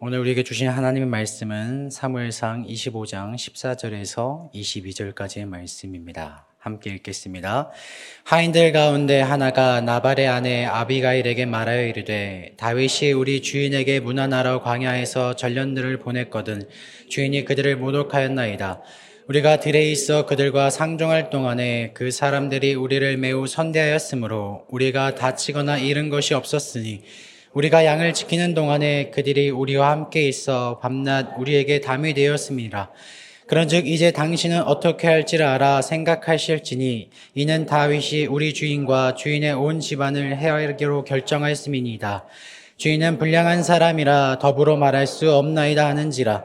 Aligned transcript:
오늘 0.00 0.20
우리에게 0.20 0.44
주신 0.44 0.68
하나님의 0.68 1.08
말씀은 1.08 1.90
사무엘상 1.90 2.64
25장 2.68 3.34
14절에서 3.34 4.48
22절까지의 4.54 5.44
말씀입니다. 5.46 6.46
함께 6.56 6.90
읽겠습니다. 6.90 7.72
하인들 8.22 8.70
가운데 8.70 9.20
하나가 9.20 9.80
나발의 9.80 10.28
아내 10.28 10.64
아비가일에게 10.66 11.46
말하여 11.46 11.84
이르되 11.88 12.52
다윗이 12.58 13.10
우리 13.10 13.42
주인에게 13.42 13.98
문안하러 13.98 14.62
광야에서 14.62 15.34
전련들을 15.34 15.98
보냈거든 15.98 16.68
주인이 17.08 17.44
그들을 17.44 17.76
모독하였나이다. 17.78 18.80
우리가 19.26 19.58
들에 19.58 19.90
있어 19.90 20.26
그들과 20.26 20.70
상종할 20.70 21.28
동안에 21.28 21.90
그 21.92 22.12
사람들이 22.12 22.74
우리를 22.74 23.16
매우 23.16 23.48
선대하였으므로 23.48 24.64
우리가 24.68 25.16
다치거나 25.16 25.78
잃은 25.78 26.08
것이 26.08 26.34
없었으니 26.34 27.02
우리가 27.54 27.84
양을 27.84 28.12
지키는 28.12 28.54
동안에 28.54 29.10
그들이 29.10 29.50
우리와 29.50 29.90
함께 29.90 30.28
있어 30.28 30.78
밤낮 30.80 31.34
우리에게 31.38 31.80
담이 31.80 32.12
되었습니다. 32.14 32.90
그런즉 33.46 33.88
이제 33.88 34.10
당신은 34.10 34.62
어떻게 34.64 35.06
할지를 35.08 35.46
알아 35.46 35.80
생각하실지니 35.80 37.08
이는 37.34 37.64
다윗이 37.64 38.26
우리 38.26 38.52
주인과 38.52 39.14
주인의 39.14 39.54
온 39.54 39.80
집안을 39.80 40.36
해하기로 40.36 41.04
결정하였음이니이다. 41.04 42.26
주인은 42.76 43.18
불량한 43.18 43.62
사람이라 43.62 44.38
더불어 44.38 44.76
말할 44.76 45.06
수 45.06 45.32
없나이다 45.34 45.86
하는지라. 45.86 46.44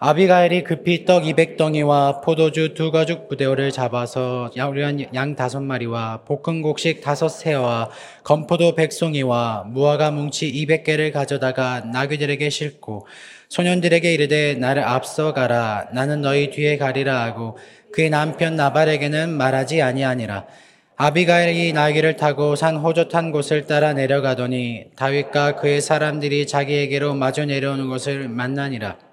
아비가일이 0.00 0.62
급히 0.62 1.04
떡 1.04 1.24
200덩이와 1.24 2.22
포도주 2.22 2.72
두 2.74 2.92
가죽 2.92 3.28
부대어를 3.28 3.72
잡아서 3.72 4.48
양 4.56 5.34
다섯 5.34 5.58
마리와 5.58 6.20
볶은 6.24 6.62
곡식 6.62 7.00
다섯 7.00 7.28
세와 7.28 7.90
건포도 8.22 8.76
백송이와 8.76 9.64
무화과 9.66 10.12
뭉치 10.12 10.52
200개를 10.52 11.12
가져다가 11.12 11.80
나귀들에게 11.80 12.48
싣고 12.48 13.08
소년들에게 13.48 14.14
이르되 14.14 14.54
나를 14.54 14.84
앞서 14.84 15.34
가라. 15.34 15.88
나는 15.92 16.22
너희 16.22 16.50
뒤에 16.50 16.78
가리라 16.78 17.20
하고 17.24 17.58
그의 17.92 18.08
남편 18.08 18.54
나발에게는 18.54 19.30
말하지 19.30 19.82
아니하니라. 19.82 20.46
아비가일이 20.94 21.72
나귀를 21.72 22.14
타고 22.14 22.54
산 22.54 22.76
호젓한 22.76 23.32
곳을 23.32 23.66
따라 23.66 23.94
내려가더니 23.94 24.90
다윗과 24.94 25.56
그의 25.56 25.80
사람들이 25.80 26.46
자기에게로 26.46 27.14
마주 27.14 27.44
내려오는 27.46 27.88
것을 27.88 28.28
만나니라 28.28 29.07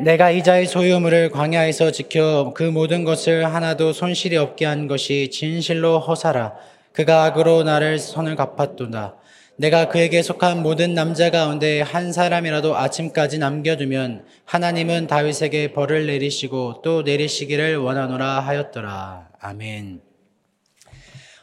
내가 0.00 0.30
이자의 0.30 0.66
소유물을 0.66 1.30
광야에서 1.30 1.90
지켜 1.90 2.52
그 2.56 2.62
모든 2.62 3.04
것을 3.04 3.44
하나도 3.44 3.92
손실이 3.92 4.36
없게 4.36 4.64
한 4.64 4.88
것이 4.88 5.30
진실로 5.30 5.98
허사라. 5.98 6.54
그가 6.92 7.24
악으로 7.24 7.62
나를 7.62 7.98
손을 7.98 8.34
갚았도다. 8.34 9.16
내가 9.56 9.88
그에게 9.88 10.22
속한 10.22 10.62
모든 10.62 10.94
남자 10.94 11.30
가운데 11.30 11.82
한 11.82 12.12
사람이라도 12.12 12.76
아침까지 12.76 13.38
남겨두면 13.38 14.24
하나님은 14.44 15.06
다윗에게 15.06 15.72
벌을 15.72 16.06
내리시고 16.06 16.80
또 16.82 17.02
내리시기를 17.02 17.76
원하노라 17.76 18.40
하였더라. 18.40 19.28
아멘. 19.40 20.00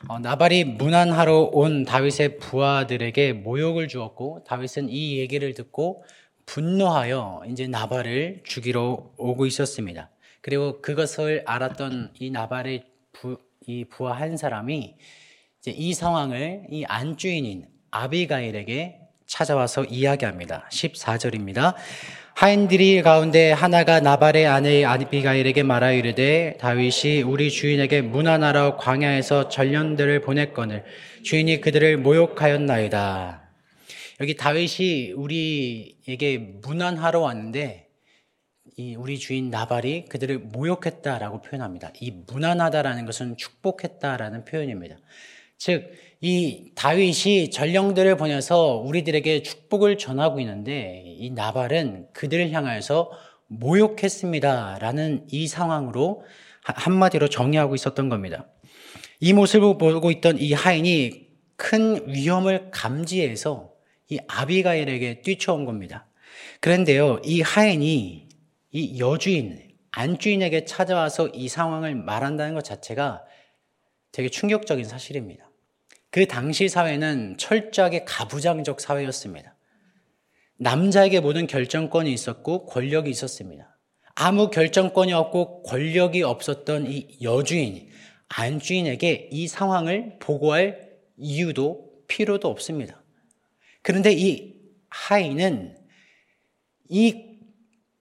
어, 0.08 0.18
나발이 0.18 0.64
문안하러 0.64 1.50
온 1.52 1.86
다윗의 1.86 2.38
부하들에게 2.40 3.34
모욕을 3.34 3.88
주었고 3.88 4.44
다윗은 4.48 4.90
이 4.90 5.20
얘기를 5.20 5.54
듣고 5.54 6.04
분노하여 6.50 7.44
이제 7.48 7.68
나발을 7.68 8.42
죽이러 8.44 9.12
오고 9.18 9.46
있었습니다. 9.46 10.10
그리고 10.42 10.82
그것을 10.82 11.44
알았던 11.46 12.14
이 12.20 12.32
나발의 12.32 12.86
부, 13.12 13.38
이 13.68 13.86
부하 13.86 14.20
한 14.20 14.36
사람이 14.36 14.96
이제 15.60 15.72
이 15.72 15.94
상황을 15.94 16.64
이 16.72 16.86
안주인인 16.86 17.68
아비가일에게 17.92 19.00
찾아와서 19.28 19.86
이야기합니다. 19.86 20.68
14절입니다. 20.72 21.76
하인들이 22.34 23.04
가운데 23.04 23.52
하나가 23.52 24.00
나발의 24.00 24.48
아내 24.48 24.84
아비가일에게 24.86 25.62
말하여 25.62 26.00
이르되 26.00 26.58
다윗이 26.60 27.22
우리 27.22 27.52
주인에게 27.52 28.02
문안하러 28.02 28.78
광야에서 28.78 29.50
전령들을 29.50 30.22
보냈거늘 30.22 30.84
주인이 31.24 31.62
그들을 31.62 31.98
모욕하였나이다. 31.98 33.39
여기 34.22 34.36
다윗이 34.36 35.14
우리에게 35.14 36.38
문안하러 36.62 37.22
왔는데 37.22 37.88
이 38.76 38.96
우리 38.96 39.18
주인 39.18 39.50
나발이 39.50 40.06
그들을 40.06 40.40
모욕했다라고 40.40 41.42
표현합니다. 41.42 41.92
이 42.02 42.12
문안하다라는 42.28 43.06
것은 43.06 43.38
축복했다라는 43.38 44.46
표현입니다. 44.46 44.98
즉, 45.58 45.92
이 46.22 46.72
다윗이 46.76 47.50
전령들을 47.50 48.16
보내서 48.18 48.76
우리들에게 48.78 49.44
축복을 49.44 49.98
전하고 49.98 50.40
있는데 50.42 51.04
이 51.06 51.30
나발은 51.32 52.08
그들을 52.14 52.52
향하여서 52.52 53.12
모욕했습니다라는 53.48 55.28
이 55.32 55.48
상황으로 55.48 56.24
한마디로 56.64 57.30
정의하고 57.30 57.76
있었던 57.76 58.10
겁니다. 58.10 58.48
이 59.20 59.34
모습을 59.34 59.78
보고 59.78 60.12
있던 60.12 60.38
이 60.40 60.54
하인이 60.54 61.28
큰 61.56 62.08
위험을 62.08 62.70
감지해서 62.72 63.79
이 64.10 64.20
아비가일에게 64.28 65.22
뛰쳐온 65.22 65.66
겁니다. 65.66 66.08
그런데요, 66.60 67.22
이 67.24 67.42
하인이 67.42 68.28
이 68.72 69.00
여주인, 69.00 69.70
안주인에게 69.92 70.66
찾아와서 70.66 71.30
이 71.30 71.48
상황을 71.48 71.96
말한다는 71.96 72.54
것 72.54 72.64
자체가 72.64 73.24
되게 74.12 74.30
충격적인 74.30 74.86
사실입니다. 74.86 75.50
그 76.12 76.26
당시 76.26 76.70
사회는 76.70 77.38
철저하게 77.38 78.04
가부장적 78.06 78.82
사회였습니다. 78.82 79.56
남자에게 80.58 81.20
모든 81.20 81.48
결정권이 81.48 82.12
있었고 82.12 82.66
권력이 82.66 83.10
있었습니다. 83.10 83.78
아무 84.16 84.50
결정권이 84.50 85.14
없고 85.14 85.64
권력이 85.64 86.24
없었던 86.24 86.92
이 86.92 87.20
여주인, 87.22 87.90
안주인에게 88.28 89.30
이 89.32 89.48
상황을 89.48 90.18
보고할 90.20 90.90
이유도 91.18 91.90
필요도 92.08 92.50
없습니다. 92.50 92.99
그런데 93.82 94.12
이 94.12 94.56
하인은 94.90 95.78
이 96.90 97.30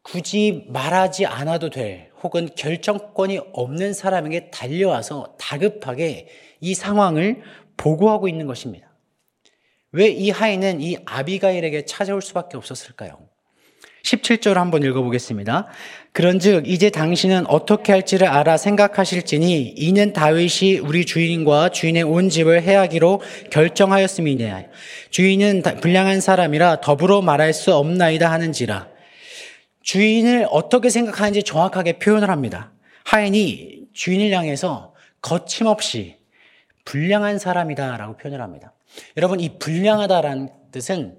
굳이 0.03 0.65
말하지 0.69 1.27
않아도 1.27 1.71
될 1.71 2.11
혹은 2.23 2.49
결정권이 2.57 3.39
없는 3.53 3.93
사람에게 3.93 4.51
달려와서 4.51 5.37
다급하게 5.39 6.29
이 6.61 6.75
상황을 6.75 7.43
보고하고 7.77 8.29
있는 8.29 8.47
것입니다. 8.47 8.89
왜 9.93 10.09
이 10.09 10.31
하인은 10.31 10.81
이 10.81 10.97
아비가일에게 11.07 11.85
찾아올 11.85 12.21
수밖에 12.23 12.57
없었을까요? 12.57 13.29
17절 14.05 14.55
한번 14.55 14.83
읽어보겠습니다. 14.83 15.67
그런즉 16.13 16.69
이제 16.69 16.91
당신은 16.91 17.47
어떻게 17.47 17.93
할지를 17.93 18.27
알아 18.27 18.57
생각하실지니 18.57 19.75
이는 19.77 20.13
다윗이 20.13 20.79
우리 20.79 21.05
주인과 21.05 21.71
주인의 21.71 22.03
온 22.03 22.29
집을 22.29 22.63
해하기로 22.63 23.21
결정하였음이니라. 23.51 24.65
주인은 25.11 25.63
불량한 25.81 26.21
사람이라 26.21 26.81
더불어 26.81 27.23
말할 27.23 27.53
수 27.53 27.75
없나이다 27.75 28.31
하는지라. 28.31 28.89
주인을 29.83 30.47
어떻게 30.51 30.91
생각하는지 30.91 31.43
정확하게 31.43 31.99
표현을 31.99 32.31
합니다. 32.31 32.73
하인이 33.05 33.85
주인을 33.93 34.33
향해서 34.33 34.95
거침없이 35.23 36.17
불량한 36.85 37.39
사람이다라고 37.39 38.17
표현을 38.17 38.41
합니다. 38.41 38.75
여러분 39.17 39.41
이 39.41 39.59
불량하다라는 39.59 40.49
뜻은 40.73 41.17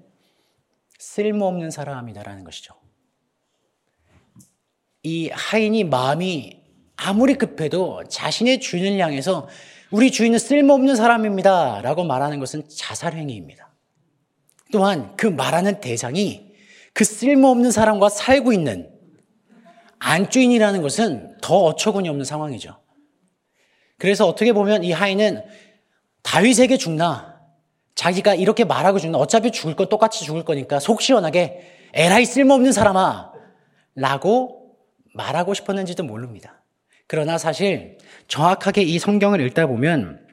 쓸모없는 1.00 1.70
사람이다라는 1.70 2.44
것이죠. 2.44 2.74
이 5.02 5.30
하인이 5.30 5.84
마음이 5.84 6.60
아무리 6.96 7.34
급해도 7.34 8.04
자신의 8.08 8.60
주인을 8.60 8.98
향해서 8.98 9.48
우리 9.90 10.10
주인은 10.10 10.38
쓸모없는 10.38 10.96
사람입니다. 10.96 11.80
라고 11.80 12.04
말하는 12.04 12.38
것은 12.38 12.68
자살행위입니다. 12.68 13.72
또한 14.70 15.16
그 15.16 15.26
말하는 15.26 15.80
대상이 15.80 16.52
그 16.92 17.04
쓸모없는 17.04 17.70
사람과 17.70 18.10
살고 18.10 18.52
있는 18.52 18.92
안주인이라는 20.00 20.82
것은 20.82 21.38
더 21.40 21.64
어처구니 21.64 22.08
없는 22.10 22.24
상황이죠. 22.26 22.78
그래서 23.96 24.26
어떻게 24.26 24.52
보면 24.52 24.84
이 24.84 24.92
하인은 24.92 25.42
다윗에게 26.22 26.76
죽나, 26.76 27.29
자기가 27.94 28.34
이렇게 28.34 28.64
말하고 28.64 28.98
죽나, 28.98 29.18
어차피 29.18 29.50
죽을 29.50 29.76
건 29.76 29.88
똑같이 29.88 30.24
죽을 30.24 30.44
거니까 30.44 30.78
속 30.80 31.02
시원하게 31.02 31.60
에라이 31.92 32.24
쓸모없는 32.24 32.72
사람아! 32.72 33.32
라고 33.94 34.76
말하고 35.14 35.54
싶었는지도 35.54 36.04
모릅니다. 36.04 36.62
그러나 37.06 37.36
사실 37.38 37.98
정확하게 38.28 38.82
이 38.82 38.98
성경을 38.98 39.40
읽다 39.40 39.66
보면 39.66 40.26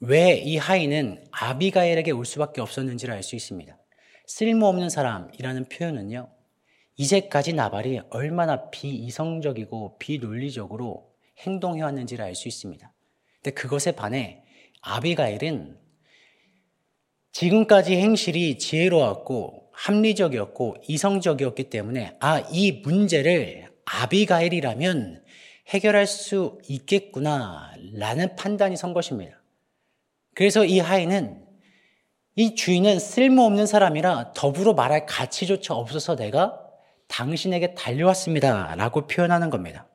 왜 0.00 0.42
이 0.44 0.56
하인은 0.58 1.24
아비가엘에게 1.30 2.10
올 2.10 2.26
수밖에 2.26 2.60
없었는지를 2.60 3.14
알 3.14 3.22
수 3.22 3.36
있습니다. 3.36 3.78
쓸모없는 4.26 4.90
사람이라는 4.90 5.66
표현은요, 5.68 6.28
이제까지 6.96 7.52
나발이 7.54 8.00
얼마나 8.10 8.68
비이성적이고 8.70 9.98
비논리적으로 9.98 11.10
행동해왔는지를 11.38 12.24
알 12.24 12.34
수 12.34 12.48
있습니다. 12.48 12.92
근데 13.36 13.50
그것에 13.54 13.92
반해 13.92 14.42
아비가일은 14.82 15.78
지금까지 17.34 17.96
행실이 17.96 18.58
지혜로웠고 18.58 19.64
합리적이었고 19.72 20.76
이성적이었기 20.86 21.64
때문에 21.64 22.16
아, 22.20 22.40
이 22.50 22.80
문제를 22.84 23.70
아비가일이라면 23.84 25.24
해결할 25.68 26.06
수 26.06 26.58
있겠구나라는 26.68 28.36
판단이 28.36 28.76
선 28.76 28.94
것입니다. 28.94 29.42
그래서 30.34 30.64
이 30.64 30.78
하인은 30.78 31.44
이 32.36 32.54
주인은 32.54 33.00
쓸모없는 33.00 33.66
사람이라 33.66 34.32
더불어 34.34 34.74
말할 34.74 35.06
가치조차 35.06 35.74
없어서 35.74 36.14
내가 36.14 36.60
당신에게 37.08 37.74
달려왔습니다. 37.74 38.74
라고 38.76 39.08
표현하는 39.08 39.50
겁니다. 39.50 39.88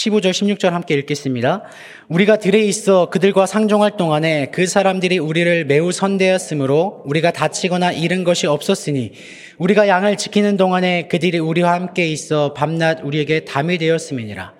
15절, 0.00 0.30
16절 0.30 0.70
함께 0.70 0.94
읽겠습니다. 0.94 1.62
우리가 2.08 2.36
들에 2.38 2.60
있어 2.60 3.10
그들과 3.10 3.44
상종할 3.44 3.98
동안에 3.98 4.50
그 4.50 4.66
사람들이 4.66 5.18
우리를 5.18 5.66
매우 5.66 5.92
선대했으므로 5.92 7.02
우리가 7.04 7.32
다치거나 7.32 7.92
잃은 7.92 8.24
것이 8.24 8.46
없었으니 8.46 9.12
우리가 9.58 9.88
양을 9.88 10.16
지키는 10.16 10.56
동안에 10.56 11.08
그들이 11.08 11.38
우리와 11.38 11.74
함께 11.74 12.06
있어 12.06 12.54
밤낮 12.54 13.00
우리에게 13.02 13.44
담이 13.44 13.76
되었음이니라. 13.76 14.54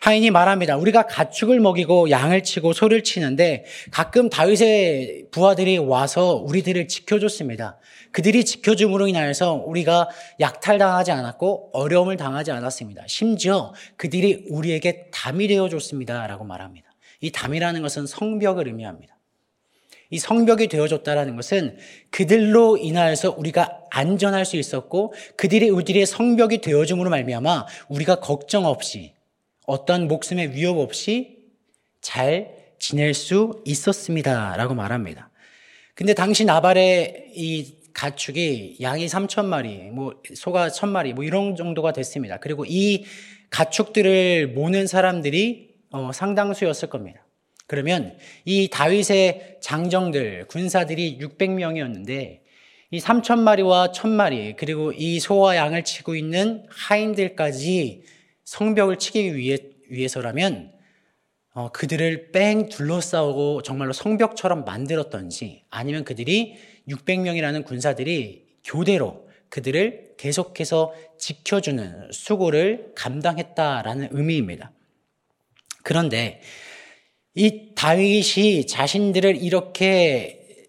하인이 0.00 0.30
말합니다. 0.30 0.76
우리가 0.76 1.06
가축을 1.06 1.60
먹이고 1.60 2.10
양을 2.10 2.42
치고 2.42 2.72
소를 2.72 3.02
치는데 3.02 3.64
가끔 3.90 4.28
다윗의 4.28 5.26
부하들이 5.30 5.78
와서 5.78 6.34
우리들을 6.36 6.88
지켜줬습니다. 6.88 7.78
그들이 8.12 8.44
지켜줌으로 8.44 9.08
인하여서 9.08 9.64
우리가 9.66 10.08
약탈당하지 10.40 11.10
않았고 11.10 11.70
어려움을 11.72 12.16
당하지 12.16 12.52
않았습니다. 12.52 13.04
심지어 13.06 13.72
그들이 13.96 14.46
우리에게 14.50 15.08
담이 15.10 15.48
되어줬습니다. 15.48 16.26
라고 16.26 16.44
말합니다. 16.44 16.88
이 17.20 17.32
담이라는 17.32 17.80
것은 17.82 18.06
성벽을 18.06 18.66
의미합니다. 18.68 19.14
이 20.10 20.18
성벽이 20.18 20.68
되어줬다라는 20.68 21.34
것은 21.36 21.76
그들로 22.10 22.76
인하여서 22.76 23.34
우리가 23.36 23.80
안전할 23.90 24.44
수 24.44 24.56
있었고 24.56 25.14
그들이 25.36 25.70
우리의 25.70 26.06
성벽이 26.06 26.60
되어줌으로 26.60 27.10
말미암아 27.10 27.66
우리가 27.88 28.20
걱정 28.20 28.66
없이 28.66 29.13
어떤 29.66 30.08
목숨의 30.08 30.54
위협 30.54 30.78
없이 30.78 31.38
잘 32.00 32.54
지낼 32.78 33.14
수 33.14 33.62
있었습니다. 33.64 34.56
라고 34.56 34.74
말합니다. 34.74 35.30
근데 35.94 36.12
당시 36.12 36.44
나발의 36.44 37.32
이 37.34 37.76
가축이 37.94 38.78
양이 38.82 39.06
3천 39.06 39.46
마리, 39.46 39.90
뭐 39.90 40.20
소가 40.34 40.68
1천 40.68 40.88
마리, 40.88 41.14
뭐 41.14 41.24
이런 41.24 41.56
정도가 41.56 41.92
됐습니다. 41.92 42.38
그리고 42.38 42.64
이 42.66 43.04
가축들을 43.50 44.48
모는 44.48 44.86
사람들이 44.86 45.74
어, 45.90 46.10
상당수였을 46.12 46.90
겁니다. 46.90 47.24
그러면 47.66 48.18
이 48.44 48.68
다윗의 48.68 49.58
장정들, 49.60 50.46
군사들이 50.48 51.18
600명이었는데 51.18 52.40
이 52.90 52.98
3천 52.98 53.38
마리와 53.38 53.92
1천 53.92 54.08
마리 54.10 54.54
그리고 54.56 54.92
이 54.92 55.20
소와 55.20 55.56
양을 55.56 55.84
치고 55.84 56.16
있는 56.16 56.64
하인들까지 56.68 58.02
성벽을 58.44 58.98
치기 58.98 59.34
위해, 59.36 59.58
위해서라면 59.88 60.72
어, 61.54 61.70
그들을 61.70 62.32
뺑 62.32 62.68
둘러싸고 62.68 63.62
정말로 63.62 63.92
성벽처럼 63.92 64.64
만들었던지 64.64 65.64
아니면 65.70 66.04
그들이 66.04 66.56
600명이라는 66.88 67.64
군사들이 67.64 68.44
교대로 68.64 69.28
그들을 69.50 70.14
계속해서 70.16 70.94
지켜주는 71.16 72.10
수고를 72.10 72.92
감당했다라는 72.96 74.08
의미입니다. 74.10 74.72
그런데 75.84 76.40
이 77.34 77.74
다윗이 77.76 78.66
자신들을 78.66 79.36
이렇게 79.36 80.66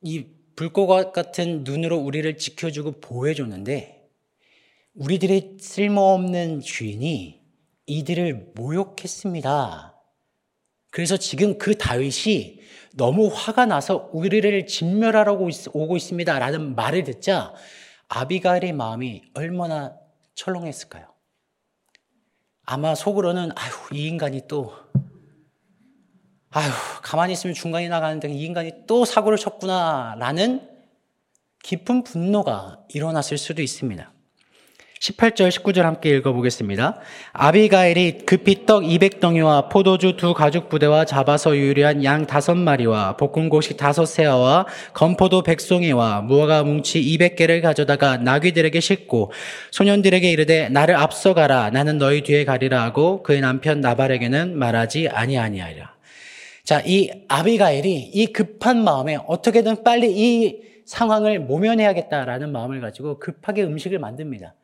이 0.00 0.26
불꽃 0.56 1.12
같은 1.12 1.62
눈으로 1.64 1.98
우리를 1.98 2.36
지켜주고 2.38 3.00
보호해줬는데 3.00 4.01
우리들의 4.94 5.56
쓸모없는 5.58 6.60
주인이 6.60 7.40
이들을 7.86 8.52
모욕했습니다. 8.54 9.98
그래서 10.90 11.16
지금 11.16 11.56
그 11.56 11.76
다윗이 11.76 12.60
너무 12.94 13.30
화가 13.32 13.64
나서 13.64 14.10
우리를 14.12 14.66
진멸하라고 14.66 15.48
오고 15.72 15.96
있습니다. 15.96 16.38
라는 16.38 16.74
말을 16.74 17.04
듣자 17.04 17.54
아비가일의 18.08 18.74
마음이 18.74 19.22
얼마나 19.34 19.96
철렁했을까요? 20.34 21.06
아마 22.64 22.94
속으로는 22.94 23.50
아휴 23.56 23.96
이 23.96 24.06
인간이 24.06 24.42
또 24.46 24.74
아휴 26.50 26.70
가만히 27.02 27.32
있으면 27.32 27.54
중간이 27.54 27.88
나가는데 27.88 28.30
이 28.30 28.44
인간이 28.44 28.72
또 28.86 29.06
사고를 29.06 29.38
쳤구나 29.38 30.16
라는 30.18 30.68
깊은 31.62 32.04
분노가 32.04 32.84
일어났을 32.90 33.38
수도 33.38 33.62
있습니다. 33.62 34.12
18절, 35.02 35.48
19절 35.48 35.82
함께 35.82 36.10
읽어보겠습니다. 36.10 37.00
아비가일이 37.32 38.18
급히 38.18 38.64
떡 38.66 38.84
200덩이와 38.84 39.68
포도주 39.68 40.16
두 40.16 40.32
가죽 40.32 40.68
부대와 40.68 41.06
잡아서 41.06 41.56
유리한 41.56 42.04
양 42.04 42.24
다섯 42.24 42.54
마리와 42.54 43.16
볶은 43.16 43.48
고식 43.48 43.76
다섯 43.76 44.06
세아와 44.06 44.66
건포도 44.94 45.42
백송이와 45.42 46.20
무화과 46.20 46.62
뭉치 46.62 47.02
200개를 47.02 47.62
가져다가 47.62 48.16
나귀들에게 48.18 48.78
싣고 48.78 49.32
소년들에게 49.72 50.30
이르되 50.30 50.68
나를 50.68 50.94
앞서가라 50.94 51.70
나는 51.70 51.98
너희 51.98 52.22
뒤에 52.22 52.44
가리라 52.44 52.84
하고 52.84 53.24
그의 53.24 53.40
남편 53.40 53.80
나발에게는 53.80 54.56
말하지 54.56 55.08
아니아니하리라. 55.08 55.96
자, 56.62 56.80
이 56.86 57.10
아비가일이 57.26 58.12
이 58.14 58.26
급한 58.26 58.84
마음에 58.84 59.18
어떻게든 59.26 59.82
빨리 59.82 60.12
이 60.12 60.60
상황을 60.86 61.40
모면해야겠다라는 61.40 62.52
마음을 62.52 62.80
가지고 62.80 63.18
급하게 63.18 63.64
음식을 63.64 63.98
만듭니다. 63.98 64.54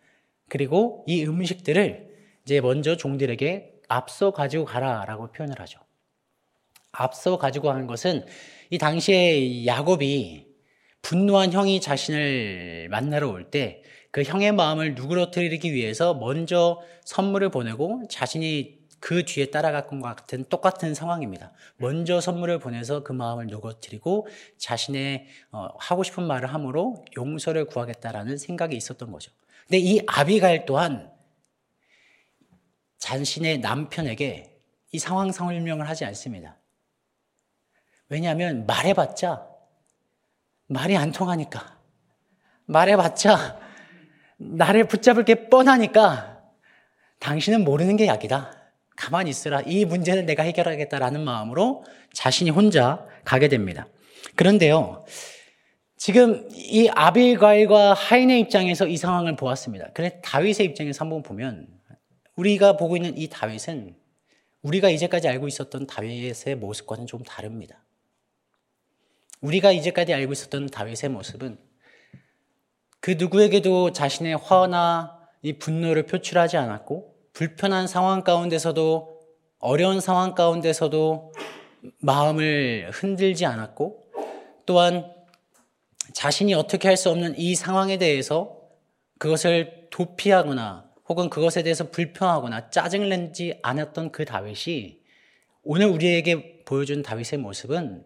그리고 0.49 1.05
이 1.07 1.25
음식들을 1.25 2.09
이제 2.45 2.61
먼저 2.61 2.97
종들에게 2.97 3.75
앞서 3.89 4.31
가지고 4.33 4.65
가라라고 4.65 5.33
표현을 5.33 5.61
하죠. 5.61 5.81
앞서 6.93 7.39
가지고 7.39 7.69
가는 7.69 7.87
것은 7.87 8.25
이 8.71 8.79
당시에 8.79 9.67
야곱이 9.67 10.47
분노한 11.03 11.53
형이 11.53 11.81
자신을 11.81 12.89
만나러 12.91 13.29
올 13.31 13.51
때 13.51 13.83
그 14.11 14.23
형의 14.23 14.53
마음을 14.53 14.95
누그러뜨리기 14.95 15.73
위해서 15.73 16.15
먼저 16.15 16.81
선물을 17.05 17.51
보내고 17.51 18.03
자신이 18.09 18.79
그 19.01 19.25
뒤에 19.25 19.47
따라갈 19.51 19.87
것 19.87 20.01
같은 20.01 20.45
똑같은 20.49 20.95
상황입니다. 20.95 21.53
먼저 21.77 22.21
선물을 22.21 22.59
보내서 22.59 23.05
그 23.05 23.13
마음을 23.13 23.47
누그러뜨리고 23.47 24.27
자신의 24.57 25.27
어, 25.53 25.69
하고 25.79 26.03
싶은 26.03 26.25
말을 26.25 26.53
함으로 26.53 27.05
용서를 27.17 27.67
구하겠다라는 27.67 28.39
생각이 28.39 28.77
있었던 28.77 29.13
거죠. 29.13 29.31
근데 29.69 29.79
이 29.79 30.01
아비가일 30.07 30.65
또한 30.65 31.13
자신의 32.99 33.59
남편에게 33.59 34.59
이 34.93 34.99
상황 34.99 35.31
설명을 35.31 35.87
하지 35.89 36.07
않습니다. 36.07 36.57
왜냐하면 38.09 38.67
말해봤자 38.67 39.47
말이 40.69 40.97
안 40.97 41.13
통하니까 41.13 41.79
말해봤자 42.65 43.61
나를 44.39 44.89
붙잡을 44.89 45.27
게 45.27 45.51
뻔하니까 45.51 46.43
당신은 47.19 47.65
모르는 47.65 47.97
게 47.97 48.07
약이다. 48.07 48.53
가만히 48.97 49.31
있으라. 49.31 49.61
이 49.67 49.85
문제는 49.85 50.25
내가 50.27 50.45
해결하겠다라는 50.45 51.25
마음으로 51.25 51.85
자신이 52.13 52.51
혼자 52.51 53.07
가게 53.25 53.49
됩니다. 53.49 53.87
그런데요, 54.35 55.05
지금 55.99 56.49
이 56.55 56.89
아빌과일과 56.95 57.93
하인의 57.93 58.39
입장에서 58.41 58.87
이 58.87 58.97
상황을 58.97 59.35
보았습니다. 59.35 59.89
그런데 59.93 60.21
다윗의 60.23 60.67
입장에서 60.67 61.05
한번 61.05 61.25
보면 61.25 61.67
우리가 62.37 62.77
보고 62.77 62.97
있는 62.97 63.19
이 63.19 63.29
다윗은 63.29 63.97
우리가 64.63 64.91
이제까지 64.91 65.27
알고 65.27 65.49
있었던 65.49 65.89
다윗의 65.89 66.55
모습과는 66.55 67.07
좀 67.07 67.25
다릅니다. 67.25 67.85
우리가 69.41 69.73
이제까지 69.73 70.15
알고 70.15 70.33
있었던 70.33 70.67
다윗의 70.67 71.11
모습은 71.11 71.59
그 73.01 73.17
누구에게도 73.19 73.93
자신의 73.93 74.37
화나 74.37 75.19
이 75.43 75.55
분노를 75.55 76.07
표출하지 76.07 76.57
않았고 76.59 77.13
불편한 77.33 77.89
상황 77.89 78.23
가운데서도 78.23 79.21
어려운 79.59 80.01
상황 80.01 80.37
가운데서도 80.37 81.33
마음을 81.99 82.91
흔들지 82.93 83.47
않았고 83.47 84.05
또한 84.65 85.18
자신이 86.19 86.53
어떻게 86.55 86.89
할 86.89 86.97
수 86.97 87.11
없는 87.11 87.39
이 87.39 87.55
상황에 87.55 87.97
대해서 87.97 88.61
그것을 89.21 89.87
도피하거나 89.93 90.91
혹은 91.09 91.31
그것에 91.31 91.63
대해서 91.63 91.93
불평하거나 91.93 92.71
짜증을 92.71 93.09
내지 93.09 93.57
않았던 93.63 94.11
그 94.11 94.25
다윗이 94.25 94.99
오늘 95.63 95.87
우리에게 95.87 96.65
보여준 96.65 97.05
다윗의 97.05 97.39
모습은 97.39 98.05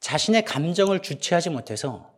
자신의 0.00 0.46
감정을 0.46 1.02
주체하지 1.02 1.50
못해서 1.50 2.10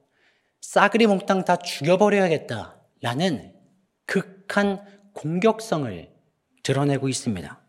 싸그리 0.60 1.08
몽땅 1.08 1.44
다 1.44 1.56
죽여버려야겠다라는 1.56 3.54
극한 4.04 4.84
공격성을 5.14 6.10
드러내고 6.62 7.08
있습니다. 7.08 7.60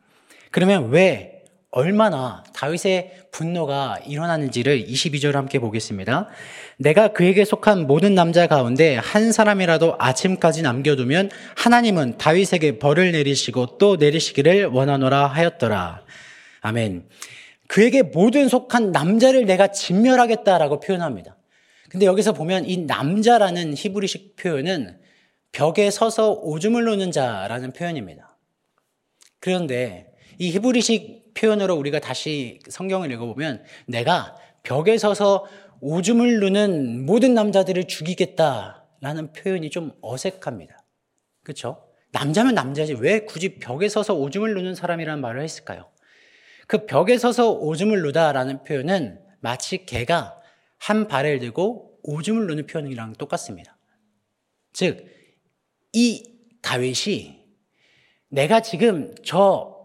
그러면 0.52 0.92
왜 0.92 1.37
얼마나 1.70 2.44
다윗의 2.54 3.28
분노가 3.32 4.00
일어나는지를 4.06 4.86
22절 4.86 5.34
함께 5.34 5.60
보겠습니다. 5.60 6.30
내가 6.78 7.10
그에게 7.10 7.44
속한 7.44 7.88
모든 7.88 8.16
남자 8.16 8.48
가운데 8.48 8.96
한 8.96 9.32
사람이라도 9.32 9.96
아침까지 10.00 10.62
남겨두면 10.62 11.30
하나님은 11.58 12.18
다윗에게 12.18 12.80
벌을 12.80 13.12
내리시고 13.12 13.78
또 13.78 13.98
내리시기를 13.98 14.68
원하노라 14.68 15.28
하였더라. 15.28 16.04
아멘. 16.62 17.10
그에게 17.68 18.02
모든 18.02 18.48
속한 18.48 18.92
남자를 18.92 19.46
내가 19.46 19.68
진멸하겠다라고 19.68 20.80
표현합니다. 20.80 21.36
근데 21.90 22.06
여기서 22.06 22.34
보면 22.34 22.66
이 22.66 22.78
남자라는 22.78 23.74
히브리식 23.76 24.38
표현은 24.38 25.00
벽에 25.52 25.92
서서 25.92 26.32
오줌을 26.32 26.86
누는 26.86 27.12
자라는 27.12 27.74
표현입니다. 27.74 28.38
그런데 29.40 30.08
이 30.40 30.52
히브리식 30.52 31.26
표현으로 31.38 31.75
우리가 31.75 32.00
다시 32.00 32.60
성경을 32.67 33.12
읽어보면 33.12 33.63
내가 33.88 34.36
벽에 34.63 34.98
서서 34.98 35.46
오줌을 35.79 36.39
누는 36.39 37.06
모든 37.06 37.34
남자들을 37.34 37.88
죽이겠다라는 37.88 39.34
표현이 39.34 39.70
좀 39.70 39.91
어색합니다. 40.01 40.84
그렇죠? 41.44 41.84
남자면 42.12 42.56
남자지 42.56 42.96
왜 42.96 43.25
굳이 43.25 43.60
벽에 43.60 43.88
서서 43.88 44.15
오줌을 44.15 44.56
누는 44.56 44.75
사람이라는 44.75 45.22
말을 45.22 45.41
했을까요? 45.41 45.89
그 46.65 46.86
벽에 46.86 47.17
서서 47.17 47.51
오줌을 47.51 48.01
누다라는 48.01 48.63
표현은 48.63 49.20
마치 49.39 49.86
개가 49.86 50.41
한 50.79 51.08
발을 51.08 51.39
들고 51.39 52.00
오줌을 52.03 52.48
누는 52.48 52.65
표현이랑 52.65 53.13
똑같습니다. 53.13 53.77
즉, 54.74 55.06
이 55.94 56.34
다윗이 56.62 57.46
내가 58.29 58.62
지금 58.62 59.13
저 59.24 59.76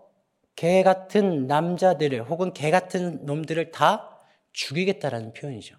개 0.56 0.82
같은 0.82 1.46
남자들을 1.46 2.24
혹은 2.24 2.52
개 2.52 2.70
같은 2.70 3.24
놈들을 3.24 3.70
다 3.70 4.18
죽이겠다라는 4.52 5.32
표현이죠. 5.32 5.76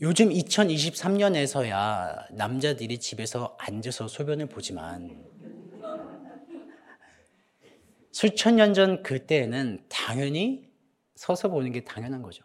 요즘 0.00 0.28
2023년에서야 0.28 2.32
남자들이 2.34 2.98
집에서 2.98 3.56
앉아서 3.58 4.08
소변을 4.08 4.46
보지만 4.46 5.24
수천 8.12 8.56
년 8.56 8.74
전 8.74 9.02
그때에는 9.02 9.84
당연히 9.88 10.70
서서 11.16 11.48
보는 11.48 11.72
게 11.72 11.84
당연한 11.84 12.22
거죠. 12.22 12.44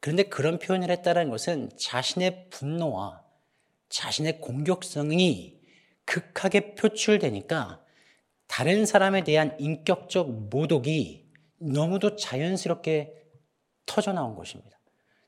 그런데 0.00 0.24
그런 0.24 0.58
표현을 0.58 0.90
했다는 0.90 1.30
것은 1.30 1.70
자신의 1.76 2.48
분노와 2.50 3.22
자신의 3.90 4.40
공격성이 4.40 5.60
극하게 6.06 6.74
표출되니까 6.74 7.82
다른 8.50 8.84
사람에 8.84 9.22
대한 9.22 9.54
인격적 9.60 10.48
모독이 10.50 11.30
너무도 11.58 12.16
자연스럽게 12.16 13.14
터져 13.86 14.12
나온 14.12 14.34
것입니다. 14.34 14.76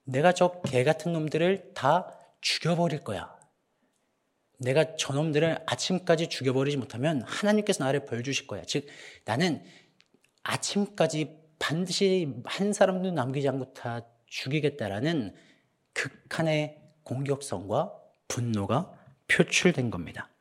내가 0.02 0.32
저 0.32 0.60
개 0.62 0.82
같은 0.82 1.12
놈들을 1.12 1.70
다 1.72 2.18
죽여버릴 2.40 3.04
거야. 3.04 3.32
내가 4.58 4.96
저 4.96 5.14
놈들을 5.14 5.62
아침까지 5.66 6.30
죽여버리지 6.30 6.76
못하면 6.76 7.22
하나님께서 7.22 7.84
나를 7.84 8.06
벌 8.06 8.24
주실 8.24 8.48
거야. 8.48 8.62
즉, 8.66 8.88
나는 9.24 9.62
아침까지 10.42 11.38
반드시 11.60 12.34
한 12.44 12.72
사람도 12.72 13.12
남기지 13.12 13.48
않고 13.48 13.72
다 13.72 14.04
죽이겠다라는 14.26 15.32
극한의 15.92 16.82
공격성과 17.04 17.94
분노가 18.26 18.92
표출된 19.28 19.90
겁니다. 19.90 20.31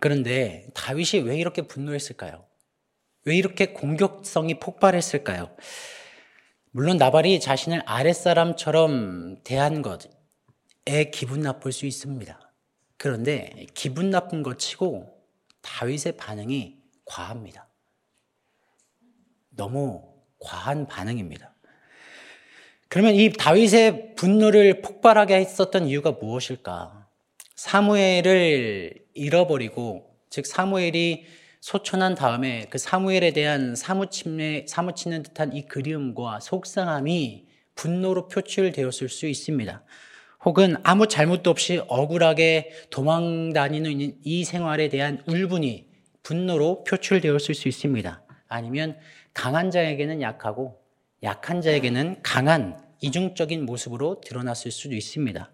그런데 0.00 0.66
다윗이 0.74 1.22
왜 1.24 1.38
이렇게 1.38 1.62
분노했을까요? 1.62 2.44
왜 3.24 3.36
이렇게 3.36 3.66
공격성이 3.72 4.58
폭발했을까요? 4.60 5.54
물론 6.70 6.96
나발이 6.96 7.40
자신을 7.40 7.82
아랫사람처럼 7.86 9.42
대한 9.44 9.80
것에 9.80 10.10
기분 11.12 11.40
나쁠 11.40 11.72
수 11.72 11.86
있습니다. 11.86 12.52
그런데 12.96 13.66
기분 13.74 14.10
나쁜 14.10 14.42
것 14.42 14.58
치고 14.58 15.22
다윗의 15.62 16.16
반응이 16.16 16.78
과합니다. 17.04 17.68
너무 19.50 20.14
과한 20.40 20.86
반응입니다. 20.86 21.54
그러면 22.88 23.14
이 23.14 23.32
다윗의 23.32 24.14
분노를 24.14 24.82
폭발하게 24.82 25.36
했었던 25.36 25.86
이유가 25.86 26.12
무엇일까? 26.12 27.03
사무엘을 27.64 28.92
잃어버리고, 29.14 30.04
즉 30.28 30.44
사무엘이 30.44 31.24
소천한 31.60 32.14
다음에 32.14 32.66
그 32.68 32.76
사무엘에 32.76 33.32
대한 33.32 33.74
사무침에, 33.74 34.66
사무치는 34.68 35.22
듯한 35.22 35.54
이 35.54 35.64
그리움과 35.64 36.40
속상함이 36.40 37.46
분노로 37.74 38.28
표출되었을 38.28 39.08
수 39.08 39.26
있습니다. 39.26 39.82
혹은 40.44 40.76
아무 40.82 41.08
잘못도 41.08 41.48
없이 41.48 41.80
억울하게 41.88 42.70
도망 42.90 43.54
다니는 43.54 44.18
이 44.22 44.44
생활에 44.44 44.90
대한 44.90 45.22
울분이 45.26 45.86
분노로 46.22 46.84
표출되었을 46.84 47.54
수 47.54 47.68
있습니다. 47.68 48.22
아니면 48.46 48.98
강한 49.32 49.70
자에게는 49.70 50.20
약하고 50.20 50.82
약한 51.22 51.62
자에게는 51.62 52.16
강한 52.22 52.78
이중적인 53.00 53.64
모습으로 53.64 54.20
드러났을 54.20 54.70
수도 54.70 54.94
있습니다. 54.94 55.50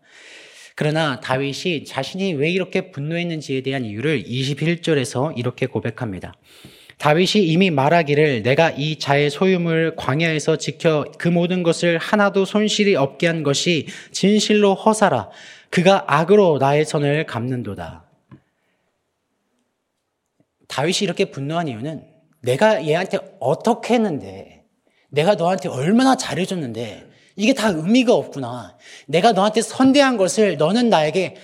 그러나 0.81 1.21
다윗이 1.21 1.85
자신이 1.85 2.33
왜 2.33 2.51
이렇게 2.51 2.91
분노했는지에 2.91 3.61
대한 3.61 3.85
이유를 3.85 4.25
21절에서 4.25 5.37
이렇게 5.37 5.67
고백합니다. 5.67 6.33
다윗이 6.97 7.45
이미 7.45 7.69
말하기를 7.69 8.43
내가 8.43 8.71
이 8.71 8.99
자의 8.99 9.29
소유물 9.29 9.95
광야에서 9.97 10.57
지켜 10.57 11.05
그 11.19 11.29
모든 11.29 11.63
것을 11.63 11.99
하나도 11.99 12.47
손실이 12.47 12.97
없게 12.97 13.27
한 13.27 13.43
것이 13.43 13.89
진실로 14.11 14.73
허사라. 14.73 15.29
그가 15.69 16.05
악으로 16.07 16.57
나의 16.57 16.87
선을 16.87 17.27
갚는도다. 17.27 18.07
다윗이 20.67 21.01
이렇게 21.03 21.27
분노한 21.27 21.69
이유는 21.69 22.07
내가 22.41 22.87
얘한테 22.87 23.19
어떻게 23.39 23.93
했는데, 23.93 24.65
내가 25.11 25.35
너한테 25.35 25.69
얼마나 25.69 26.17
잘해줬는데, 26.17 27.10
이게 27.37 27.55
다 27.55 27.69
의미가 27.69 28.15
없구나. 28.15 28.77
내가 29.07 29.33
너한테 29.33 29.63
선대한 29.63 30.17
것을 30.17 30.57
너는 30.57 30.91
나에게 30.91 31.37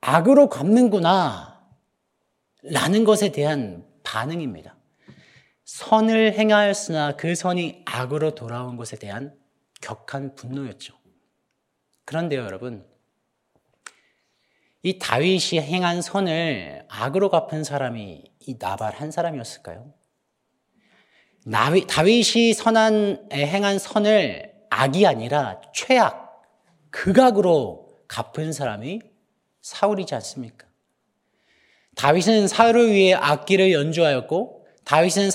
악으로 0.00 0.48
갚는구나. 0.48 1.60
라는 2.62 3.04
것에 3.04 3.30
대한 3.30 3.84
반응입니다. 4.02 4.76
선을 5.64 6.32
행하였으나 6.32 7.16
그 7.16 7.34
선이 7.34 7.82
악으로 7.84 8.34
돌아온 8.34 8.76
것에 8.76 8.96
대한 8.96 9.34
격한 9.80 10.34
분노였죠. 10.34 10.94
그런데요, 12.04 12.42
여러분. 12.42 12.86
이 14.82 14.98
다윗이 14.98 15.60
행한 15.60 16.02
선을 16.02 16.86
악으로 16.88 17.30
갚은 17.30 17.64
사람이 17.64 18.24
이 18.40 18.58
나발 18.58 18.94
한 18.94 19.10
사람이었을까요? 19.10 19.92
다윗이 21.86 22.54
선한 22.54 23.28
행한 23.32 23.78
선을 23.78 24.57
악이 24.70 25.06
아니라 25.06 25.60
최악, 25.74 26.42
극악으로 26.90 27.88
갚은 28.08 28.52
사람이 28.52 29.00
사울이지 29.60 30.14
않습니까? 30.14 30.66
다윗은 31.96 32.48
사울을 32.48 32.92
위해 32.92 33.14
악기를 33.14 33.72
연주하였고 33.72 34.66
다윗은 34.84 35.30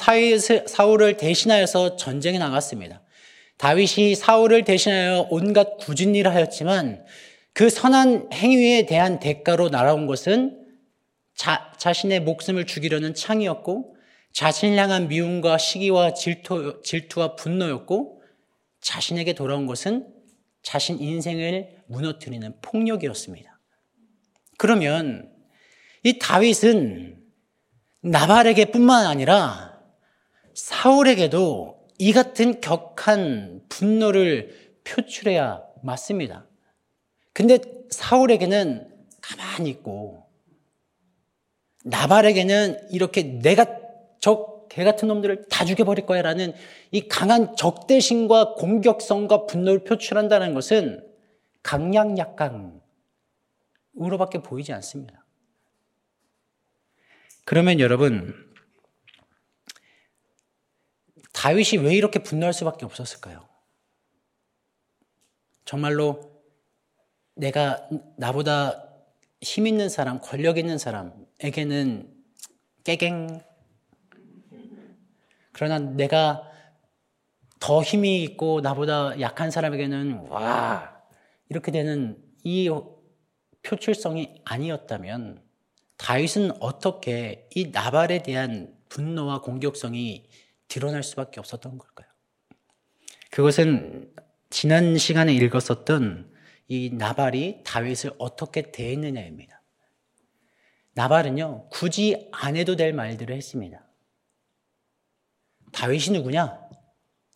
사울을 0.65 1.17
대신하여서 1.17 1.97
전쟁에 1.97 2.39
나갔습니다. 2.39 3.01
다윗이 3.57 4.15
사울을 4.15 4.63
대신하여 4.63 5.27
온갖 5.29 5.77
굳은 5.77 6.15
일을 6.15 6.33
하였지만 6.33 7.05
그 7.53 7.69
선한 7.69 8.29
행위에 8.33 8.87
대한 8.87 9.19
대가로 9.19 9.69
날아온 9.69 10.07
것은 10.07 10.59
자, 11.35 11.71
자신의 11.77 12.21
목숨을 12.21 12.65
죽이려는 12.65 13.13
창이었고 13.13 13.95
자신을 14.33 14.77
향한 14.77 15.07
미움과 15.07 15.57
시기와 15.57 16.13
질투, 16.13 16.81
질투와 16.83 17.35
분노였고 17.35 18.22
자신에게 18.83 19.33
돌아온 19.33 19.65
것은 19.65 20.07
자신 20.61 20.99
인생을 20.99 21.83
무너뜨리는 21.87 22.61
폭력이었습니다. 22.61 23.59
그러면 24.57 25.31
이 26.03 26.19
다윗은 26.19 27.21
나발에게 28.01 28.65
뿐만 28.65 29.05
아니라 29.05 29.81
사울에게도 30.53 31.87
이 31.97 32.11
같은 32.11 32.59
격한 32.59 33.63
분노를 33.69 34.73
표출해야 34.83 35.63
맞습니다. 35.81 36.45
근데 37.31 37.59
사울에게는 37.89 38.89
가만히 39.21 39.69
있고 39.69 40.25
나발에게는 41.85 42.89
이렇게 42.91 43.23
내가 43.23 43.65
저 44.19 44.52
개 44.73 44.83
같은 44.83 45.07
놈들을 45.07 45.45
다 45.49 45.65
죽여버릴 45.65 46.07
거야 46.07 46.23
라는 46.23 46.51
이 46.89 47.07
강한 47.07 47.55
적대심과 47.55 48.55
공격성과 48.55 49.45
분노를 49.45 49.83
표출한다는 49.83 50.55
것은 50.55 51.07
강약약강으로밖에 51.61 52.81
보이지 54.41 54.73
않습니다. 54.73 55.23
그러면 57.45 57.79
여러분, 57.79 58.33
다윗이 61.33 61.83
왜 61.85 61.93
이렇게 61.93 62.23
분노할 62.23 62.51
수밖에 62.51 62.83
없었을까요? 62.83 63.47
정말로 65.65 66.41
내가 67.35 67.87
나보다 68.17 68.89
힘 69.39 69.67
있는 69.67 69.87
사람, 69.87 70.19
권력 70.19 70.57
있는 70.57 70.79
사람에게는 70.79 72.11
깨갱. 72.83 73.52
그러나 75.53 75.79
내가 75.79 76.43
더 77.59 77.81
힘이 77.81 78.23
있고 78.23 78.59
나보다 78.59 79.19
약한 79.21 79.49
사람에게는 79.49 80.27
와 80.27 81.01
이렇게 81.49 81.71
되는 81.71 82.17
이 82.43 82.69
표출성이 83.61 84.41
아니었다면 84.43 85.41
다윗은 85.97 86.61
어떻게 86.61 87.47
이 87.55 87.69
나발에 87.71 88.23
대한 88.23 88.75
분노와 88.89 89.41
공격성이 89.41 90.27
드러날 90.67 91.03
수밖에 91.03 91.39
없었던 91.39 91.77
걸까요? 91.77 92.07
그것은 93.31 94.13
지난 94.49 94.97
시간에 94.97 95.33
읽었었던 95.33 96.31
이 96.67 96.89
나발이 96.91 97.61
다윗을 97.63 98.11
어떻게 98.17 98.71
대했느냐입니다. 98.71 99.61
나발은요, 100.95 101.69
굳이 101.69 102.27
안 102.31 102.55
해도 102.55 102.75
될 102.75 102.93
말들을 102.93 103.35
했습니다. 103.35 103.83
다윗이 105.73 106.17
누구냐? 106.17 106.59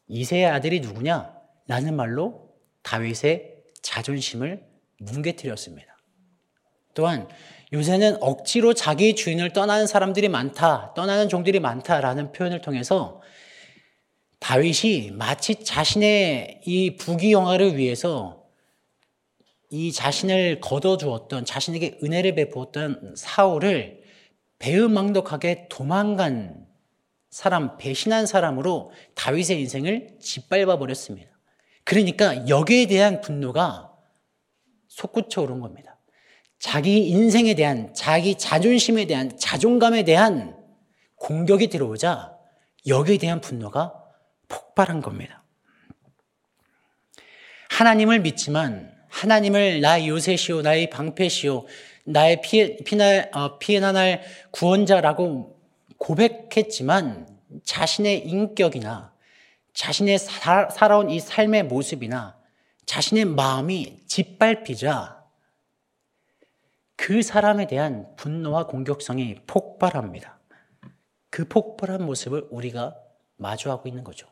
이세의 0.07 0.45
아들이 0.45 0.79
누구냐? 0.79 1.35
라는 1.67 1.95
말로 1.95 2.53
다윗의 2.83 3.63
자존심을 3.81 4.63
뭉개뜨렸습니다. 4.99 5.97
또한 6.93 7.27
요새는 7.73 8.17
억지로 8.21 8.73
자기 8.73 9.15
주인을 9.15 9.51
떠나는 9.51 9.87
사람들이 9.87 10.29
많다, 10.29 10.93
떠나는 10.95 11.27
종들이 11.27 11.59
많다라는 11.59 12.31
표현을 12.31 12.61
통해서 12.61 13.21
다윗이 14.39 15.11
마치 15.11 15.63
자신의 15.63 16.61
이 16.65 16.95
부귀영화를 16.95 17.75
위해서 17.77 18.45
이 19.69 19.91
자신을 19.91 20.61
거둬주었던 20.61 21.43
자신에게 21.43 21.99
은혜를 22.01 22.35
베푸었던 22.35 23.15
사울을 23.17 24.01
배은망덕하게 24.59 25.67
도망간 25.69 26.66
사람, 27.29 27.77
배신한 27.77 28.25
사람으로 28.25 28.91
다윗의 29.15 29.59
인생을 29.61 30.17
짓밟아 30.19 30.77
버렸습니다. 30.77 31.29
그러니까 31.83 32.47
여기에 32.47 32.87
대한 32.87 33.21
분노가 33.21 33.91
솟구쳐 34.87 35.41
오른 35.41 35.59
겁니다. 35.59 35.97
자기 36.59 37.07
인생에 37.07 37.53
대한, 37.53 37.93
자기 37.93 38.35
자존심에 38.35 39.05
대한, 39.05 39.37
자존감에 39.37 40.03
대한 40.03 40.57
공격이 41.15 41.67
들어오자 41.67 42.35
여기에 42.87 43.17
대한 43.17 43.41
분노가 43.41 43.93
폭발한 44.47 45.01
겁니다. 45.01 45.43
하나님을 47.69 48.21
믿지만 48.21 48.95
하나님을 49.09 49.81
나의 49.81 50.07
요새시오, 50.07 50.61
나의 50.61 50.89
방패시오, 50.89 51.67
나의 52.05 52.41
피해, 52.41 52.77
피날, 52.77 53.29
어, 53.33 53.57
피해난할 53.59 54.21
구원자라고 54.51 55.56
고백했지만 55.97 57.27
자신의 57.63 58.27
인격이나 58.27 59.13
자신의 59.73 60.17
사, 60.19 60.69
살아온 60.69 61.09
이 61.09 61.19
삶의 61.19 61.63
모습이나 61.63 62.37
자신의 62.85 63.25
마음이 63.25 63.99
짓밟히자 64.07 65.23
그 66.95 67.21
사람에 67.21 67.67
대한 67.67 68.15
분노와 68.15 68.65
공격성이 68.67 69.35
폭발합니다. 69.45 70.39
그 71.29 71.47
폭발한 71.47 72.03
모습을 72.05 72.47
우리가 72.49 72.95
마주하고 73.35 73.87
있는 73.87 74.03
거죠. 74.03 74.27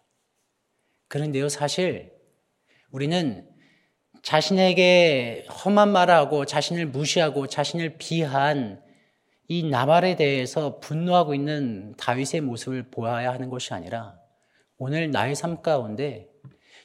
그런데요, 1.07 1.47
사실 1.49 2.11
우리는 2.89 3.47
자신에게 4.23 5.45
험한 5.47 5.91
말을 5.91 6.13
하고 6.13 6.45
자신을 6.45 6.87
무시하고 6.87 7.45
자신을 7.45 7.97
비한 7.97 8.81
이 9.47 9.63
나발에 9.63 10.15
대해서 10.15 10.79
분노하고 10.79 11.35
있는 11.35 11.93
다윗의 11.97 12.41
모습을 12.41 12.89
보아야 12.89 13.31
하는 13.31 13.49
것이 13.49 13.73
아니라 13.73 14.15
오늘 14.77 15.11
나의 15.11 15.35
삶 15.35 15.61
가운데 15.61 16.27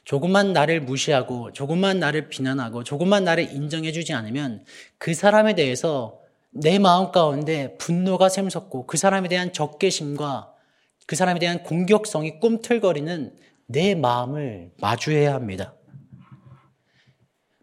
조금만 0.03 0.53
나를 0.53 0.81
무시하고 0.81 1.53
조금만 1.53 1.99
나를 1.99 2.29
비난하고 2.29 2.83
조금만 2.83 3.23
나를 3.23 3.51
인정해주지 3.51 4.13
않으면 4.13 4.65
그 4.97 5.13
사람에 5.13 5.55
대해서 5.55 6.19
내 6.51 6.79
마음 6.79 7.11
가운데 7.11 7.77
분노가 7.77 8.29
샘솟고 8.29 8.85
그 8.85 8.97
사람에 8.97 9.27
대한 9.27 9.53
적개심과 9.53 10.53
그 11.07 11.15
사람에 11.15 11.39
대한 11.39 11.63
공격성이 11.63 12.39
꿈틀거리는 12.39 13.35
내 13.67 13.95
마음을 13.95 14.71
마주해야 14.79 15.33
합니다. 15.33 15.75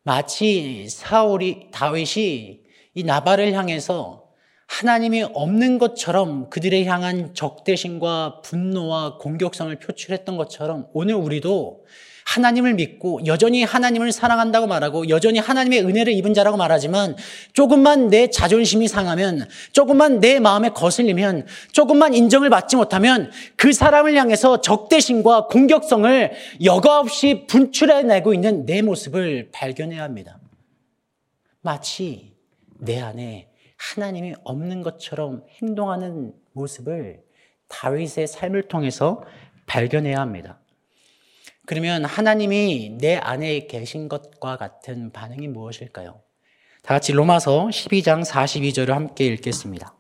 마치 0.03 0.89
사울이 0.89 1.69
다윗이 1.71 2.63
이 2.95 3.03
나발을 3.05 3.53
향해서 3.53 4.28
하나님이 4.69 5.23
없는 5.23 5.79
것처럼 5.79 6.51
그들에 6.51 6.85
향한 6.85 7.35
적대심과 7.35 8.43
분노와 8.45 9.17
공격성을 9.19 9.75
표출했던 9.77 10.37
것처럼 10.37 10.87
오늘 10.93 11.15
우리도 11.15 11.85
하나님을 12.27 12.75
믿고 12.75 13.21
여전히 13.25 13.65
하나님을 13.65 14.13
사랑한다고 14.13 14.67
말하고 14.67 15.09
여전히 15.09 15.39
하나님의 15.39 15.81
은혜를 15.81 16.13
입은 16.13 16.35
자라고 16.35 16.59
말하지만 16.59 17.17
조금만 17.55 18.09
내 18.09 18.29
자존심이 18.29 18.87
상하면 18.87 19.49
조금만 19.73 20.21
내 20.21 20.39
마음에 20.39 20.69
거슬리면 20.69 21.47
조금만 21.73 22.13
인정을 22.13 22.51
받지 22.51 22.77
못하면 22.77 23.31
그 23.57 23.73
사람을 23.73 24.15
향해서 24.15 24.61
적대심과 24.61 25.47
공격성을 25.47 26.33
여과 26.63 27.01
없이 27.01 27.47
분출해내고 27.49 28.35
있는 28.35 28.67
내 28.67 28.83
모습을 28.83 29.49
발견해야 29.51 30.03
합니다. 30.03 30.39
마치 31.63 32.35
내 32.79 33.01
안에 33.01 33.48
하나님이 33.79 34.35
없는 34.45 34.83
것처럼 34.83 35.45
행동하는 35.63 36.35
모습을 36.53 37.23
다윗의 37.69 38.27
삶을 38.27 38.69
통해서 38.69 39.23
발견해야 39.67 40.19
합니다. 40.19 40.61
그러면 41.67 42.05
하나님이 42.05 42.97
내 42.99 43.17
안에 43.17 43.67
계신 43.67 44.09
것과 44.09 44.57
같은 44.57 45.13
반응이 45.13 45.49
무엇일까요? 45.49 46.21
다 46.83 46.95
같이 46.95 47.13
로마서 47.13 47.67
12장 47.67 48.25
42절을 48.25 48.89
함께 48.89 49.27
읽겠습니다. 49.27 49.98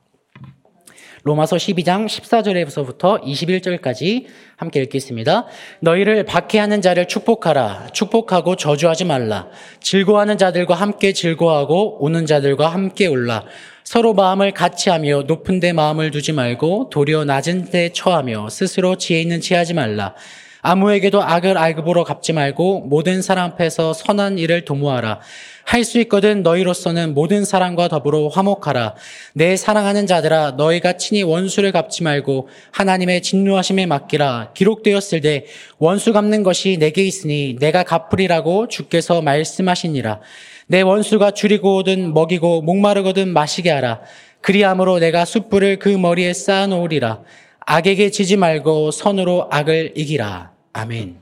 로마서 1.24 1.56
12장 1.56 2.06
14절에서부터 2.06 3.22
21절까지 3.22 4.26
함께 4.56 4.82
읽겠습니다. 4.82 5.46
너희를 5.80 6.24
박해하는 6.24 6.80
자를 6.80 7.06
축복하라. 7.06 7.88
축복하고 7.92 8.56
저주하지 8.56 9.04
말라. 9.04 9.48
즐거워하는 9.80 10.38
자들과 10.38 10.74
함께 10.74 11.12
즐거워하고 11.12 12.04
우는 12.04 12.26
자들과 12.26 12.68
함께 12.68 13.06
울라. 13.06 13.44
서로 13.84 14.12
마음을 14.12 14.52
같이 14.52 14.90
하며 14.90 15.22
높은 15.22 15.60
데 15.60 15.72
마음을 15.72 16.10
두지 16.10 16.32
말고 16.32 16.90
도리어 16.90 17.24
낮은 17.24 17.70
데 17.70 17.90
처하며 17.90 18.50
스스로 18.50 18.96
지혜 18.96 19.20
있는 19.20 19.40
체하지 19.40 19.74
말라. 19.74 20.14
아무에게도 20.62 21.22
악을 21.22 21.56
알급으로 21.56 22.04
갚지 22.04 22.32
말고 22.32 22.80
모든 22.80 23.22
사람 23.22 23.52
앞에서 23.52 23.92
선한 23.92 24.38
일을 24.38 24.64
도모하라. 24.64 25.20
할 25.64 25.84
수 25.84 26.00
있거든 26.00 26.42
너희로서는 26.42 27.14
모든 27.14 27.44
사람과 27.44 27.88
더불어 27.88 28.28
화목하라. 28.28 28.94
내 29.34 29.56
사랑하는 29.56 30.06
자들아 30.06 30.52
너희가 30.52 30.94
친히 30.94 31.22
원수를 31.22 31.72
갚지 31.72 32.02
말고 32.02 32.48
하나님의 32.72 33.22
진노하심에 33.22 33.86
맡기라. 33.86 34.52
기록되었을 34.54 35.20
때 35.20 35.44
원수 35.78 36.12
갚는 36.12 36.42
것이 36.42 36.78
내게 36.78 37.04
있으니 37.04 37.56
내가 37.60 37.82
갚으리라고 37.82 38.68
주께서 38.68 39.20
말씀하시니라. 39.20 40.20
내 40.66 40.80
원수가 40.80 41.32
줄이고든 41.32 42.12
먹이고 42.14 42.62
목마르거든 42.62 43.32
마시게 43.32 43.70
하라. 43.70 44.00
그리함으로 44.40 44.98
내가 44.98 45.24
숯불을 45.24 45.78
그 45.78 45.88
머리에 45.88 46.32
쌓아 46.32 46.66
놓으리라. 46.66 47.20
악에게 47.70 48.10
지지 48.10 48.38
말고 48.38 48.92
선으로 48.92 49.46
악을 49.50 49.92
이기라. 49.94 50.52
아멘. 50.72 51.18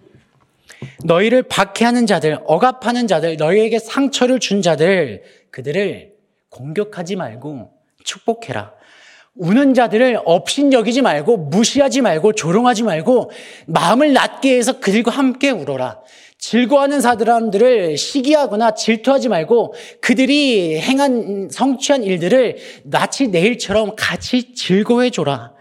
너희를 1.03 1.43
박해하는 1.43 2.07
자들, 2.07 2.39
억압하는 2.45 3.09
자들, 3.09 3.37
너희에게 3.37 3.81
상처를 3.81 4.39
준 4.39 4.63
자들, 4.63 5.25
그들을 5.51 6.13
공격하지 6.51 7.17
말고 7.17 7.73
축복해라. 8.05 8.75
우는 9.35 9.75
자들을 9.75 10.21
업신 10.25 10.73
여기지 10.73 11.03
말고 11.03 11.37
무시하지 11.37 12.01
말고 12.03 12.35
조롱하지 12.35 12.85
말고 12.85 13.33
마음을 13.67 14.13
낮게 14.13 14.57
해서 14.57 14.79
그들과 14.79 15.11
함께 15.11 15.51
울어라. 15.51 15.99
즐거워하는 16.39 17.01
사람들을 17.01 17.99
시기하거나 17.99 18.75
질투하지 18.75 19.31
말고 19.31 19.75
그들이 20.01 20.79
행한 20.79 21.49
성취한 21.51 22.05
일들을 22.05 22.59
마치 22.85 23.27
내일처럼 23.27 23.97
같이 23.97 24.55
즐거워해 24.55 25.11
줘라. 25.11 25.56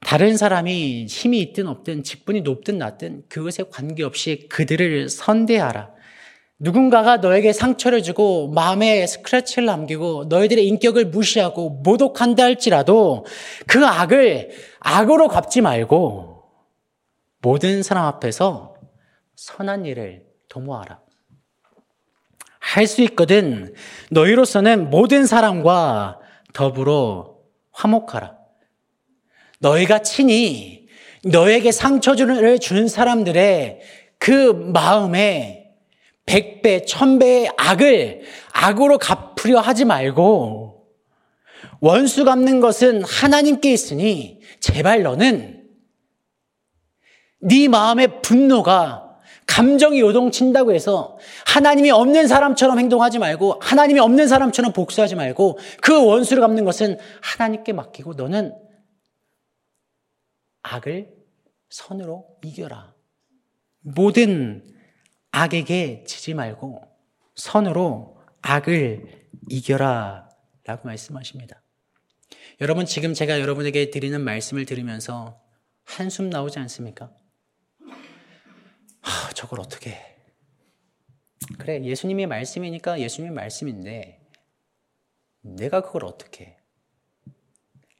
다른 0.00 0.36
사람이 0.36 1.06
힘이 1.06 1.40
있든 1.40 1.66
없든 1.68 2.02
직분이 2.02 2.40
높든 2.40 2.78
낮든 2.78 3.24
그것에 3.28 3.64
관계없이 3.70 4.48
그들을 4.48 5.08
선대하라. 5.08 5.90
누군가가 6.58 7.18
너에게 7.18 7.52
상처를 7.52 8.02
주고 8.02 8.48
마음에 8.48 9.06
스크래치를 9.06 9.64
남기고 9.66 10.26
너희들의 10.28 10.66
인격을 10.66 11.06
무시하고 11.06 11.70
모독한다 11.84 12.42
할지라도 12.42 13.24
그 13.66 13.86
악을 13.86 14.50
악으로 14.80 15.28
갚지 15.28 15.62
말고 15.62 16.42
모든 17.40 17.82
사람 17.82 18.04
앞에서 18.06 18.74
선한 19.36 19.86
일을 19.86 20.24
도모하라. 20.48 21.00
할 22.58 22.86
수 22.86 23.00
있거든 23.02 23.74
너희로서는 24.10 24.90
모든 24.90 25.26
사람과 25.26 26.20
더불어 26.52 27.36
화목하라. 27.72 28.39
너희가 29.60 30.00
친히 30.00 30.88
너에게 31.24 31.70
상처를 31.70 32.58
준 32.58 32.88
사람들의 32.88 33.80
그 34.18 34.52
마음에 34.74 35.70
백배, 36.26 36.84
천배의 36.84 37.50
악을 37.56 38.22
악으로 38.52 38.98
갚으려 38.98 39.60
하지 39.60 39.84
말고 39.84 40.86
원수 41.80 42.24
갚는 42.24 42.60
것은 42.60 43.02
하나님께 43.04 43.72
있으니 43.72 44.40
제발 44.60 45.02
너는 45.02 45.64
네 47.42 47.68
마음의 47.68 48.22
분노가 48.22 49.06
감정이 49.46 49.98
요동친다고 50.00 50.72
해서 50.72 51.18
하나님이 51.46 51.90
없는 51.90 52.28
사람처럼 52.28 52.78
행동하지 52.78 53.18
말고 53.18 53.58
하나님이 53.60 53.98
없는 53.98 54.28
사람처럼 54.28 54.72
복수하지 54.72 55.16
말고 55.16 55.58
그 55.80 56.06
원수를 56.06 56.40
갚는 56.40 56.64
것은 56.64 56.98
하나님께 57.20 57.72
맡기고 57.72 58.14
너는 58.14 58.54
악을 60.62 61.14
선으로 61.68 62.38
이겨라. 62.44 62.94
모든 63.80 64.68
악에게 65.30 66.04
지지 66.04 66.34
말고 66.34 66.82
선으로 67.34 68.20
악을 68.42 69.28
이겨라. 69.48 70.28
라고 70.64 70.86
말씀하십니다. 70.86 71.62
여러분, 72.60 72.84
지금 72.86 73.14
제가 73.14 73.40
여러분에게 73.40 73.90
드리는 73.90 74.20
말씀을 74.20 74.66
들으면서 74.66 75.40
한숨 75.84 76.30
나오지 76.30 76.58
않습니까? 76.60 77.10
하, 79.00 79.32
저걸 79.32 79.60
어떻게 79.60 79.90
해? 79.90 80.16
그래, 81.58 81.82
예수님의 81.82 82.26
말씀이니까 82.26 83.00
예수님의 83.00 83.34
말씀인데, 83.34 84.20
내가 85.40 85.80
그걸 85.80 86.04
어떻게 86.04 86.44
해? 86.44 86.56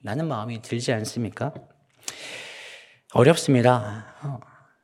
라는 0.02 0.28
마음이 0.28 0.62
들지 0.62 0.92
않습니까? 0.92 1.54
어렵습니다. 3.12 4.14
어, 4.22 4.38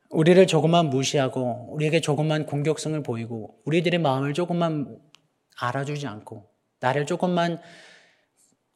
우리를 0.09 0.45
조금만 0.47 0.89
무시하고, 0.89 1.67
우리에게 1.69 2.01
조금만 2.01 2.45
공격성을 2.45 3.01
보이고, 3.03 3.61
우리들의 3.65 3.99
마음을 4.01 4.33
조금만 4.33 4.99
알아주지 5.57 6.07
않고, 6.07 6.49
나를 6.81 7.05
조금만 7.05 7.61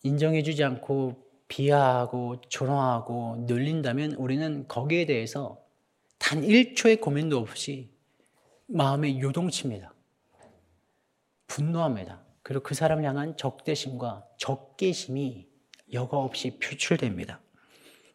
인정해주지 0.04 0.64
않고, 0.64 1.26
비하하고, 1.50 2.42
조롱하고, 2.48 3.44
늘린다면 3.48 4.14
우리는 4.14 4.68
거기에 4.70 5.06
대해서 5.06 5.60
단 6.18 6.42
1초의 6.42 7.02
고민도 7.02 7.38
없이 7.38 7.92
마음에 8.68 9.20
요동칩니다. 9.20 9.94
분노합니다. 11.48 12.22
그리고 12.42 12.64
그 12.64 12.74
사람을 12.74 13.04
향한 13.04 13.36
적대심과 13.36 14.26
적개심이 14.38 15.46
여과 15.92 16.18
없이 16.18 16.58
표출됩니다. 16.58 17.42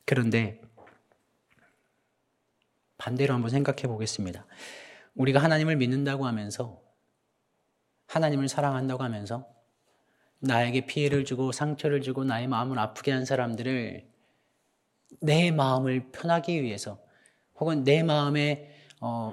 그런데 0.06 0.62
반대로 3.06 3.34
한번 3.34 3.50
생각해 3.50 3.82
보겠습니다. 3.82 4.46
우리가 5.14 5.40
하나님을 5.40 5.76
믿는다고 5.76 6.26
하면서 6.26 6.82
하나님을 8.08 8.48
사랑한다고 8.48 9.04
하면서 9.04 9.46
나에게 10.40 10.86
피해를 10.86 11.24
주고 11.24 11.52
상처를 11.52 12.00
주고 12.00 12.24
나의 12.24 12.48
마음을 12.48 12.76
아프게 12.80 13.12
한 13.12 13.24
사람들을 13.24 14.08
내 15.20 15.50
마음을 15.52 16.10
편하기 16.10 16.60
위해서 16.64 17.00
혹은 17.60 17.84
내 17.84 18.02
마음에 18.02 18.74
어, 19.00 19.32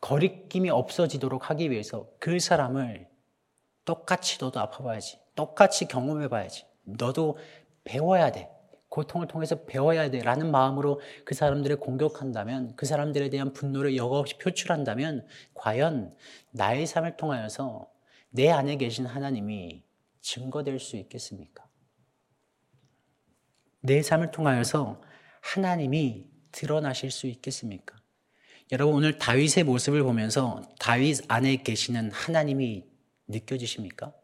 거리낌이 0.00 0.70
없어지도록 0.70 1.50
하기 1.50 1.72
위해서 1.72 2.08
그 2.20 2.38
사람을 2.38 3.08
똑같이 3.84 4.38
너도 4.40 4.60
아파봐야지. 4.60 5.18
똑같이 5.34 5.86
경험해봐야지. 5.88 6.66
너도 6.84 7.36
배워야 7.82 8.30
돼. 8.30 8.48
고통을 8.94 9.26
통해서 9.26 9.64
배워야 9.64 10.08
돼. 10.08 10.20
라는 10.20 10.52
마음으로 10.52 11.00
그 11.24 11.34
사람들을 11.34 11.76
공격한다면, 11.76 12.76
그 12.76 12.86
사람들에 12.86 13.28
대한 13.28 13.52
분노를 13.52 13.96
여과 13.96 14.20
없이 14.20 14.38
표출한다면, 14.38 15.26
과연 15.54 16.14
나의 16.52 16.86
삶을 16.86 17.16
통하여서 17.16 17.90
내 18.30 18.50
안에 18.50 18.76
계신 18.76 19.04
하나님이 19.04 19.82
증거될 20.20 20.78
수 20.78 20.96
있겠습니까? 20.96 21.66
내 23.80 24.00
삶을 24.00 24.30
통하여서 24.30 25.00
하나님이 25.40 26.28
드러나실 26.52 27.10
수 27.10 27.26
있겠습니까? 27.26 27.96
여러분 28.70 28.94
오늘 28.94 29.18
다윗의 29.18 29.64
모습을 29.64 30.04
보면서 30.04 30.62
다윗 30.78 31.20
안에 31.28 31.56
계시는 31.56 32.12
하나님이 32.12 32.84
느껴지십니까? 33.26 34.14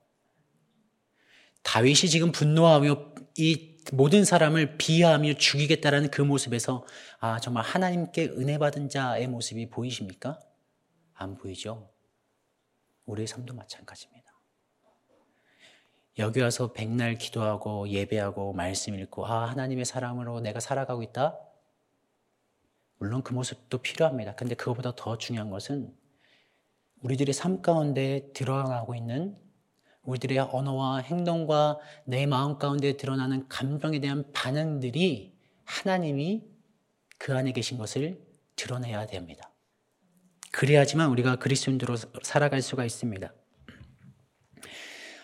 다윗이 1.70 2.11
지금 2.11 2.33
분노하며 2.33 3.12
이 3.38 3.78
모든 3.92 4.24
사람을 4.24 4.76
비하하며 4.76 5.35
죽이겠다라는 5.35 6.11
그 6.11 6.20
모습에서 6.20 6.85
아 7.20 7.38
정말 7.38 7.62
하나님께 7.62 8.24
은혜 8.30 8.59
받은 8.59 8.88
자의 8.88 9.28
모습이 9.28 9.70
보이십니까? 9.70 10.40
안 11.14 11.37
보이죠. 11.37 11.88
우리의 13.06 13.28
삶도 13.28 13.54
마찬가지입니다. 13.54 14.33
여기 16.18 16.40
와서 16.40 16.72
백날 16.72 17.14
기도하고 17.14 17.88
예배하고 17.88 18.52
말씀 18.52 18.98
읽고 18.98 19.28
아 19.28 19.48
하나님의 19.50 19.85
사랑으로 19.85 20.40
내가 20.40 20.59
살아가고 20.59 21.04
있다. 21.04 21.38
물론 22.98 23.22
그 23.22 23.33
모습도 23.33 23.78
필요합니다. 23.78 24.35
근데 24.35 24.56
그것보다 24.56 24.96
더 24.96 25.18
중요한 25.18 25.50
것은 25.50 25.94
우리들의 27.02 27.33
삶 27.33 27.62
가운데 27.62 28.28
드러나고 28.35 28.96
있는 28.96 29.38
우리들의 30.11 30.38
언어와 30.38 30.99
행동과 30.99 31.79
내 32.05 32.27
마음 32.27 32.59
가운데 32.59 32.96
드러나는 32.96 33.49
감정에 33.49 34.01
대한 34.01 34.31
반응들이 34.33 35.35
하나님이 35.64 36.44
그 37.18 37.37
안에 37.37 37.53
계신 37.53 37.79
것을 37.79 38.20
드러내야 38.57 39.07
됩니다. 39.07 39.51
그래야지만 40.53 41.09
우리가 41.11 41.37
그리스도인으로 41.37 41.96
살아갈 42.23 42.61
수가 42.61 42.85
있습니다. 42.85 43.33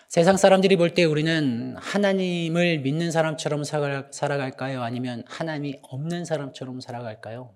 세상 0.07 0.37
사람들이 0.37 0.77
볼 0.77 0.93
때 0.93 1.03
우리는 1.03 1.75
하나님을 1.77 2.79
믿는 2.79 3.11
사람처럼 3.11 3.63
살아갈까요? 3.65 4.81
아니면 4.81 5.23
하나님이 5.27 5.79
없는 5.81 6.23
사람처럼 6.23 6.79
살아갈까요? 6.79 7.53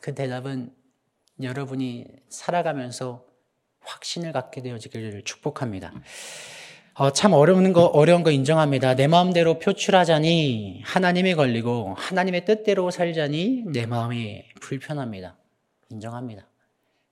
그 0.00 0.14
대답은 0.14 0.74
여러분이 1.42 2.06
살아가면서 2.30 3.26
확신을 3.84 4.32
갖게 4.32 4.62
되어지기를 4.62 5.22
축복합니다. 5.24 5.92
어, 6.94 7.10
참 7.10 7.32
어려운 7.32 7.72
거, 7.72 7.86
어려운 7.86 8.22
거 8.22 8.30
인정합니다. 8.30 8.94
내 8.96 9.06
마음대로 9.06 9.58
표출하자니 9.58 10.82
하나님이 10.84 11.34
걸리고 11.34 11.94
하나님의 11.96 12.44
뜻대로 12.44 12.90
살자니 12.90 13.64
내 13.72 13.86
마음이 13.86 14.44
불편합니다. 14.60 15.38
인정합니다. 15.90 16.46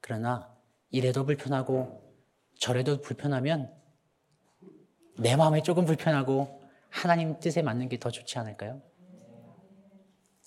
그러나 0.01 0.49
이래도 0.91 1.25
불편하고 1.25 2.03
저래도 2.59 3.01
불편하면 3.01 3.71
내 5.19 5.35
마음이 5.37 5.63
조금 5.63 5.85
불편하고 5.87 6.61
하나님 6.91 7.39
뜻에 7.41 7.63
맞는 7.63 7.89
게 7.89 7.99
더 7.99 8.11
좋지 8.11 8.39
않을까요? 8.39 8.83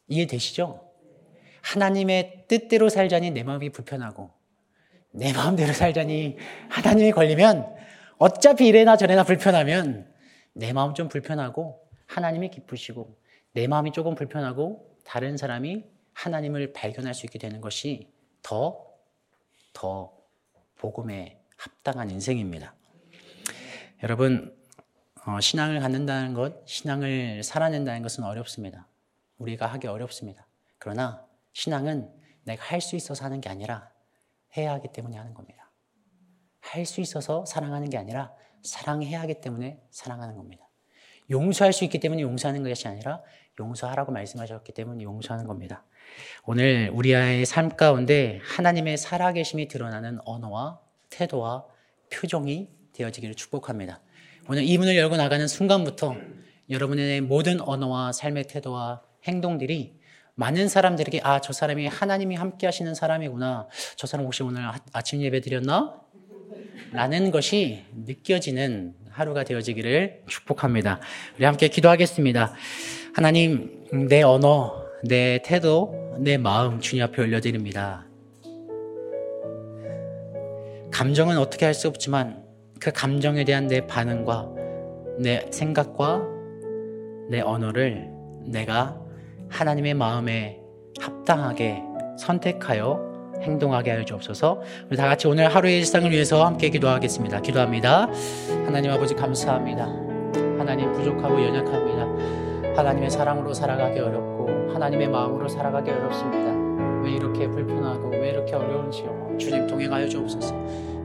이해되시죠? 0.08 0.92
하나님의 1.62 2.46
뜻대로 2.48 2.90
살자니 2.90 3.32
내 3.32 3.44
마음이 3.44 3.70
불편하고 3.72 4.32
내 5.14 5.32
마음대로 5.32 5.74
살자니 5.74 6.38
하나님이 6.70 7.12
걸리면 7.12 7.76
어차피 8.18 8.68
이래나 8.68 8.98
저래나 8.98 9.24
불편하면 9.24 10.12
내 10.54 10.74
마음 10.74 10.94
좀 10.96 11.08
불편하고 11.08 11.80
하나님이 12.08 12.50
기쁘시고 12.50 13.16
내 13.54 13.68
마음이 13.68 13.92
조금 13.92 14.16
불편하고 14.16 14.98
다른 15.06 15.38
사람이 15.38 15.86
하나님을 16.14 16.74
발견할 16.74 17.14
수 17.14 17.26
있게 17.26 17.38
되는 17.38 17.62
것이 17.62 18.12
더, 18.42 18.86
더 19.74 20.12
복음에 20.78 21.40
합당한 21.58 22.10
인생입니다. 22.10 22.76
여러분, 24.02 24.56
어, 25.26 25.40
신앙을 25.40 25.80
갖는다는 25.80 26.34
것, 26.34 26.68
신앙을 26.68 27.44
살아낸다는 27.44 28.02
것은 28.02 28.24
어렵습니다. 28.24 28.88
우리가 29.38 29.68
하기 29.68 29.88
어렵습니다. 29.88 30.48
그러나 30.78 31.26
신앙은 31.54 32.12
내가 32.44 32.64
할 32.66 32.82
수 32.82 32.96
있어서 32.96 33.24
하는 33.26 33.40
게 33.42 33.50
아니라 33.50 33.93
해야 34.58 34.74
하기 34.74 34.90
때문에 34.94 35.18
하는 35.18 35.34
겁니다. 35.34 35.72
할 36.60 36.86
수 36.86 37.02
있어서 37.02 37.46
사랑하는 37.46 37.90
게 37.90 37.98
아니라 37.98 38.34
사랑해야 38.64 39.22
하기 39.22 39.42
때문에 39.42 39.80
사랑하는 39.92 40.36
겁니다. 40.36 40.68
용서할 41.30 41.72
수 41.74 41.84
있기 41.84 42.00
때문에 42.00 42.22
용서하는 42.22 42.64
것이 42.64 42.88
아니라 42.88 43.22
용서하라고 43.60 44.12
말씀하셨기 44.12 44.72
때문에 44.74 45.04
용서하는 45.04 45.46
겁니다. 45.48 45.86
오늘 46.46 46.90
우리의 46.94 47.46
삶 47.46 47.70
가운데 47.70 48.40
하나님의 48.44 48.98
살아계심이 48.98 49.68
드러나는 49.68 50.20
언어와 50.26 50.80
태도와 51.10 51.66
표정이 52.12 52.70
되어지기를 52.94 53.36
축복합니다. 53.36 54.02
오늘 54.50 54.64
이 54.64 54.78
문을 54.78 54.96
열고 54.98 55.16
나가는 55.18 55.48
순간부터 55.48 56.16
여러분의 56.70 57.22
모든 57.22 57.62
언어와 57.62 58.12
삶의 58.12 58.46
태도와 58.48 59.02
행동들이 59.26 60.00
많은 60.36 60.68
사람들에게 60.68 61.22
아, 61.24 61.40
저 61.40 61.54
사람이 61.54 61.88
하나님이 61.88 62.36
함께 62.36 62.66
하시는 62.66 62.94
사람이구나. 62.96 63.68
저 63.96 64.08
사람 64.08 64.26
혹시 64.26 64.42
오늘 64.44 64.64
아침 64.92 65.22
예배 65.22 65.42
드렸나? 65.42 65.96
라는 66.92 67.32
것이 67.32 67.84
느껴지는 68.06 68.94
하루가 69.10 69.44
되어지기를 69.44 70.24
축복합니다. 70.28 71.00
우리 71.38 71.46
함께 71.46 71.68
기도하겠습니다. 71.68 72.54
하나님, 73.16 73.86
내 74.10 74.24
언어, 74.24 74.84
내 75.04 75.40
태도, 75.44 76.16
내 76.20 76.38
마음 76.38 76.80
주님 76.80 77.04
앞에 77.04 77.22
올려드립니다. 77.22 78.08
감정은 80.92 81.38
어떻게 81.38 81.66
할 81.66 81.74
수 81.74 81.88
없지만 81.88 82.44
그 82.80 82.92
감정에 82.92 83.44
대한 83.44 83.68
내 83.68 83.86
반응과 83.86 84.50
내 85.20 85.46
생각과 85.52 86.24
내 87.30 87.40
언어를 87.42 88.10
내가 88.46 89.00
하나님의 89.54 89.94
마음에 89.94 90.60
합당하게 91.00 91.84
선택하여 92.18 93.14
행동하게 93.42 93.92
하여 93.92 94.06
주옵소서. 94.06 94.62
우리 94.90 94.98
다 94.98 95.08
같이 95.08 95.28
오늘 95.28 95.54
하루의 95.54 95.78
일상을 95.80 96.10
위해서 96.12 96.46
함께 96.46 96.70
기도하겠습니다. 96.70 97.42
기도합니다. 97.42 98.08
하나님 98.66 98.92
아버지 98.92 99.14
감사합니다. 99.16 99.86
하나님 100.58 100.92
부족하고 100.94 101.42
연약합니다. 101.44 102.78
하나님의 102.78 103.10
사랑으로 103.12 103.54
살아가기 103.54 104.00
어렵고 104.00 104.72
하나님의 104.74 105.10
마음으로 105.10 105.48
살아가기 105.48 105.92
어렵습니다. 105.92 107.04
왜 107.04 107.12
이렇게 107.12 107.48
불편하고 107.48 108.10
왜 108.10 108.30
이렇게 108.30 108.56
어려운지요. 108.56 109.38
주님 109.38 109.68
동행하여 109.68 110.08
주옵소서. 110.08 110.56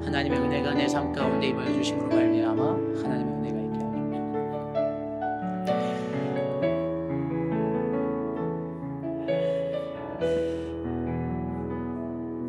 하나님의 0.05 0.39
은혜가 0.39 0.75
내 0.75 0.87
삶 0.87 1.13
가운데 1.13 1.49
임하여 1.49 1.73
주심으로 1.75 2.09
말미암아 2.09 2.63
하나님의 3.03 3.38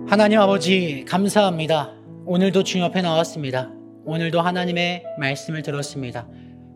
하나님 0.09 0.39
아버지 0.39 1.05
감사합니다. 1.07 1.93
오늘도 2.25 2.63
주님 2.63 2.83
앞에 2.83 3.03
나왔습니다. 3.03 3.71
오늘도 4.05 4.41
하나님의 4.41 5.03
말씀을 5.19 5.61
들었습니다. 5.61 6.27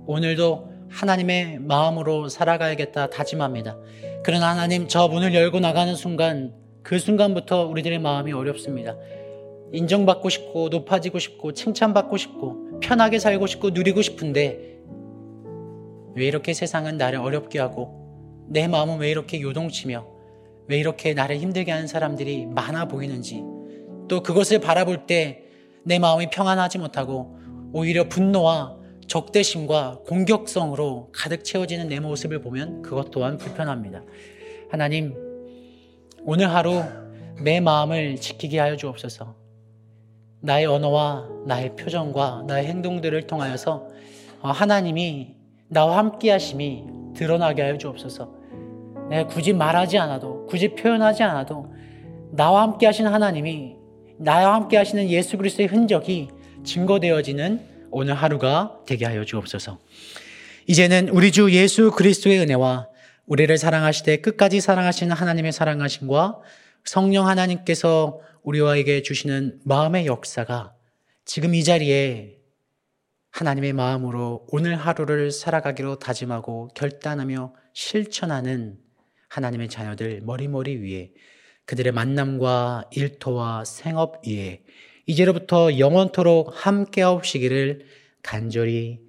오늘도 0.06 0.72
하나님의 0.88 1.58
마음으로 1.58 2.30
살아가야겠다 2.30 3.10
다짐합니다. 3.10 3.76
그러나 4.24 4.52
하나님 4.52 4.88
저 4.88 5.08
문을 5.08 5.34
열고 5.34 5.62
나가는 5.62 5.96
순간 5.96 6.54
그 6.84 7.00
순간부터 7.00 7.66
우리들의 7.66 7.98
마음이 7.98 8.32
어렵습니다. 8.34 8.96
인정받고 9.72 10.30
싶고 10.30 10.70
높아지고 10.70 11.18
싶고 11.18 11.54
칭찬받고 11.54 12.18
싶고 12.18 12.82
편하게 12.82 13.18
살고 13.18 13.48
싶고 13.48 13.72
누리고 13.72 14.04
싶은데 14.04 14.78
왜 16.16 16.28
이렇게 16.28 16.54
세상은 16.54 16.98
나를 16.98 17.18
어렵게 17.18 17.58
하고 17.58 18.46
내 18.48 18.68
마음은 18.68 19.00
왜 19.00 19.10
이렇게 19.10 19.42
요동치며 19.42 20.13
왜 20.68 20.78
이렇게 20.78 21.14
나를 21.14 21.38
힘들게 21.38 21.72
하는 21.72 21.88
사람들이 21.88 22.46
많아 22.48 22.88
보이는지 22.88 23.44
또 24.08 24.22
그것을 24.24 24.60
바라볼 24.60 25.06
때 25.06 25.44
내 25.84 26.00
마음이 26.00 26.30
평안하지 26.30 26.78
못하고 26.78 27.38
오히려 27.74 28.08
분노와 28.08 28.78
적대심과 29.08 30.00
공격성으로 30.06 31.10
가득 31.14 31.44
채워지는 31.44 31.90
내 31.90 32.00
모습을 32.00 32.42
보면 32.42 32.82
그것 32.82 33.12
또한 33.12 33.38
불편합니다. 33.38 34.04
하나님, 34.72 35.14
오늘 36.24 36.50
하루 36.50 36.84
내 37.44 37.60
마음을 37.60 38.16
지키게 38.16 38.60
하여 38.60 38.78
주옵소서. 38.78 39.36
나의 40.40 40.66
언어와 40.66 41.28
나의 41.46 41.76
표정과 41.76 42.46
나의 42.48 42.66
행동들을 42.68 43.28
통하여서 43.28 43.88
어, 44.42 44.50
하나님이 44.50 45.36
나와 45.68 45.98
함께 45.98 46.32
하심이 46.32 46.86
드러나게 47.16 47.62
하여 47.62 47.78
주옵소서. 47.78 48.43
내가 49.14 49.28
굳이 49.28 49.54
말하지 49.54 50.00
않아도, 50.00 50.48
굳이 50.48 50.70
표현하지 50.70 51.22
않아도 51.22 51.72
나와 52.32 52.64
함께 52.64 52.88
하신 52.88 53.06
하나님이 53.06 53.76
나와 54.18 54.56
함께 54.56 54.76
하시는 54.76 55.08
예수 55.08 55.38
그리스도의 55.38 55.68
흔적이 55.68 56.30
증거되어지는 56.64 57.90
오늘 57.92 58.16
하루가 58.16 58.80
되게 58.88 59.06
하여 59.06 59.24
주옵소서. 59.24 59.78
이제는 60.66 61.10
우리 61.10 61.32
주 61.32 61.52
예수 61.52 61.92
그리스도의 61.92 62.40
은혜와 62.40 62.88
우리를 63.28 63.56
사랑하시되 63.56 64.18
끝까지 64.18 64.62
사랑하시는 64.62 65.16
하나님의 65.16 65.52
사랑하심과 65.52 66.40
성령 66.84 67.28
하나님께서 67.28 68.20
우리와에게 68.42 69.04
주시는 69.04 69.60
마음의 69.64 70.08
역사가 70.08 70.74
지금 71.24 71.54
이 71.54 71.64
자리에 71.64 72.38
하나님의 73.30 73.74
마음으로 73.74 74.48
오늘 74.52 74.76
하루를 74.76 75.32
살아가기로 75.32 76.00
다짐하고 76.00 76.70
결단하며 76.74 77.54
실천하는 77.74 78.83
하나님의 79.34 79.68
자녀들 79.68 80.22
머리머리 80.22 80.78
위에 80.78 81.12
그들의 81.66 81.92
만남과 81.92 82.90
일터와 82.92 83.66
생업 83.66 84.28
위에 84.28 84.64
이제로부터 85.08 85.80
영원토록 85.80 86.52
함께 86.54 87.02
하옵시기를 87.02 87.86
간절히 88.22 89.00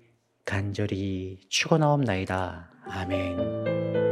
간절히 0.47 1.41
축원하옵나이다. 1.51 2.71
아멘. 2.87 4.04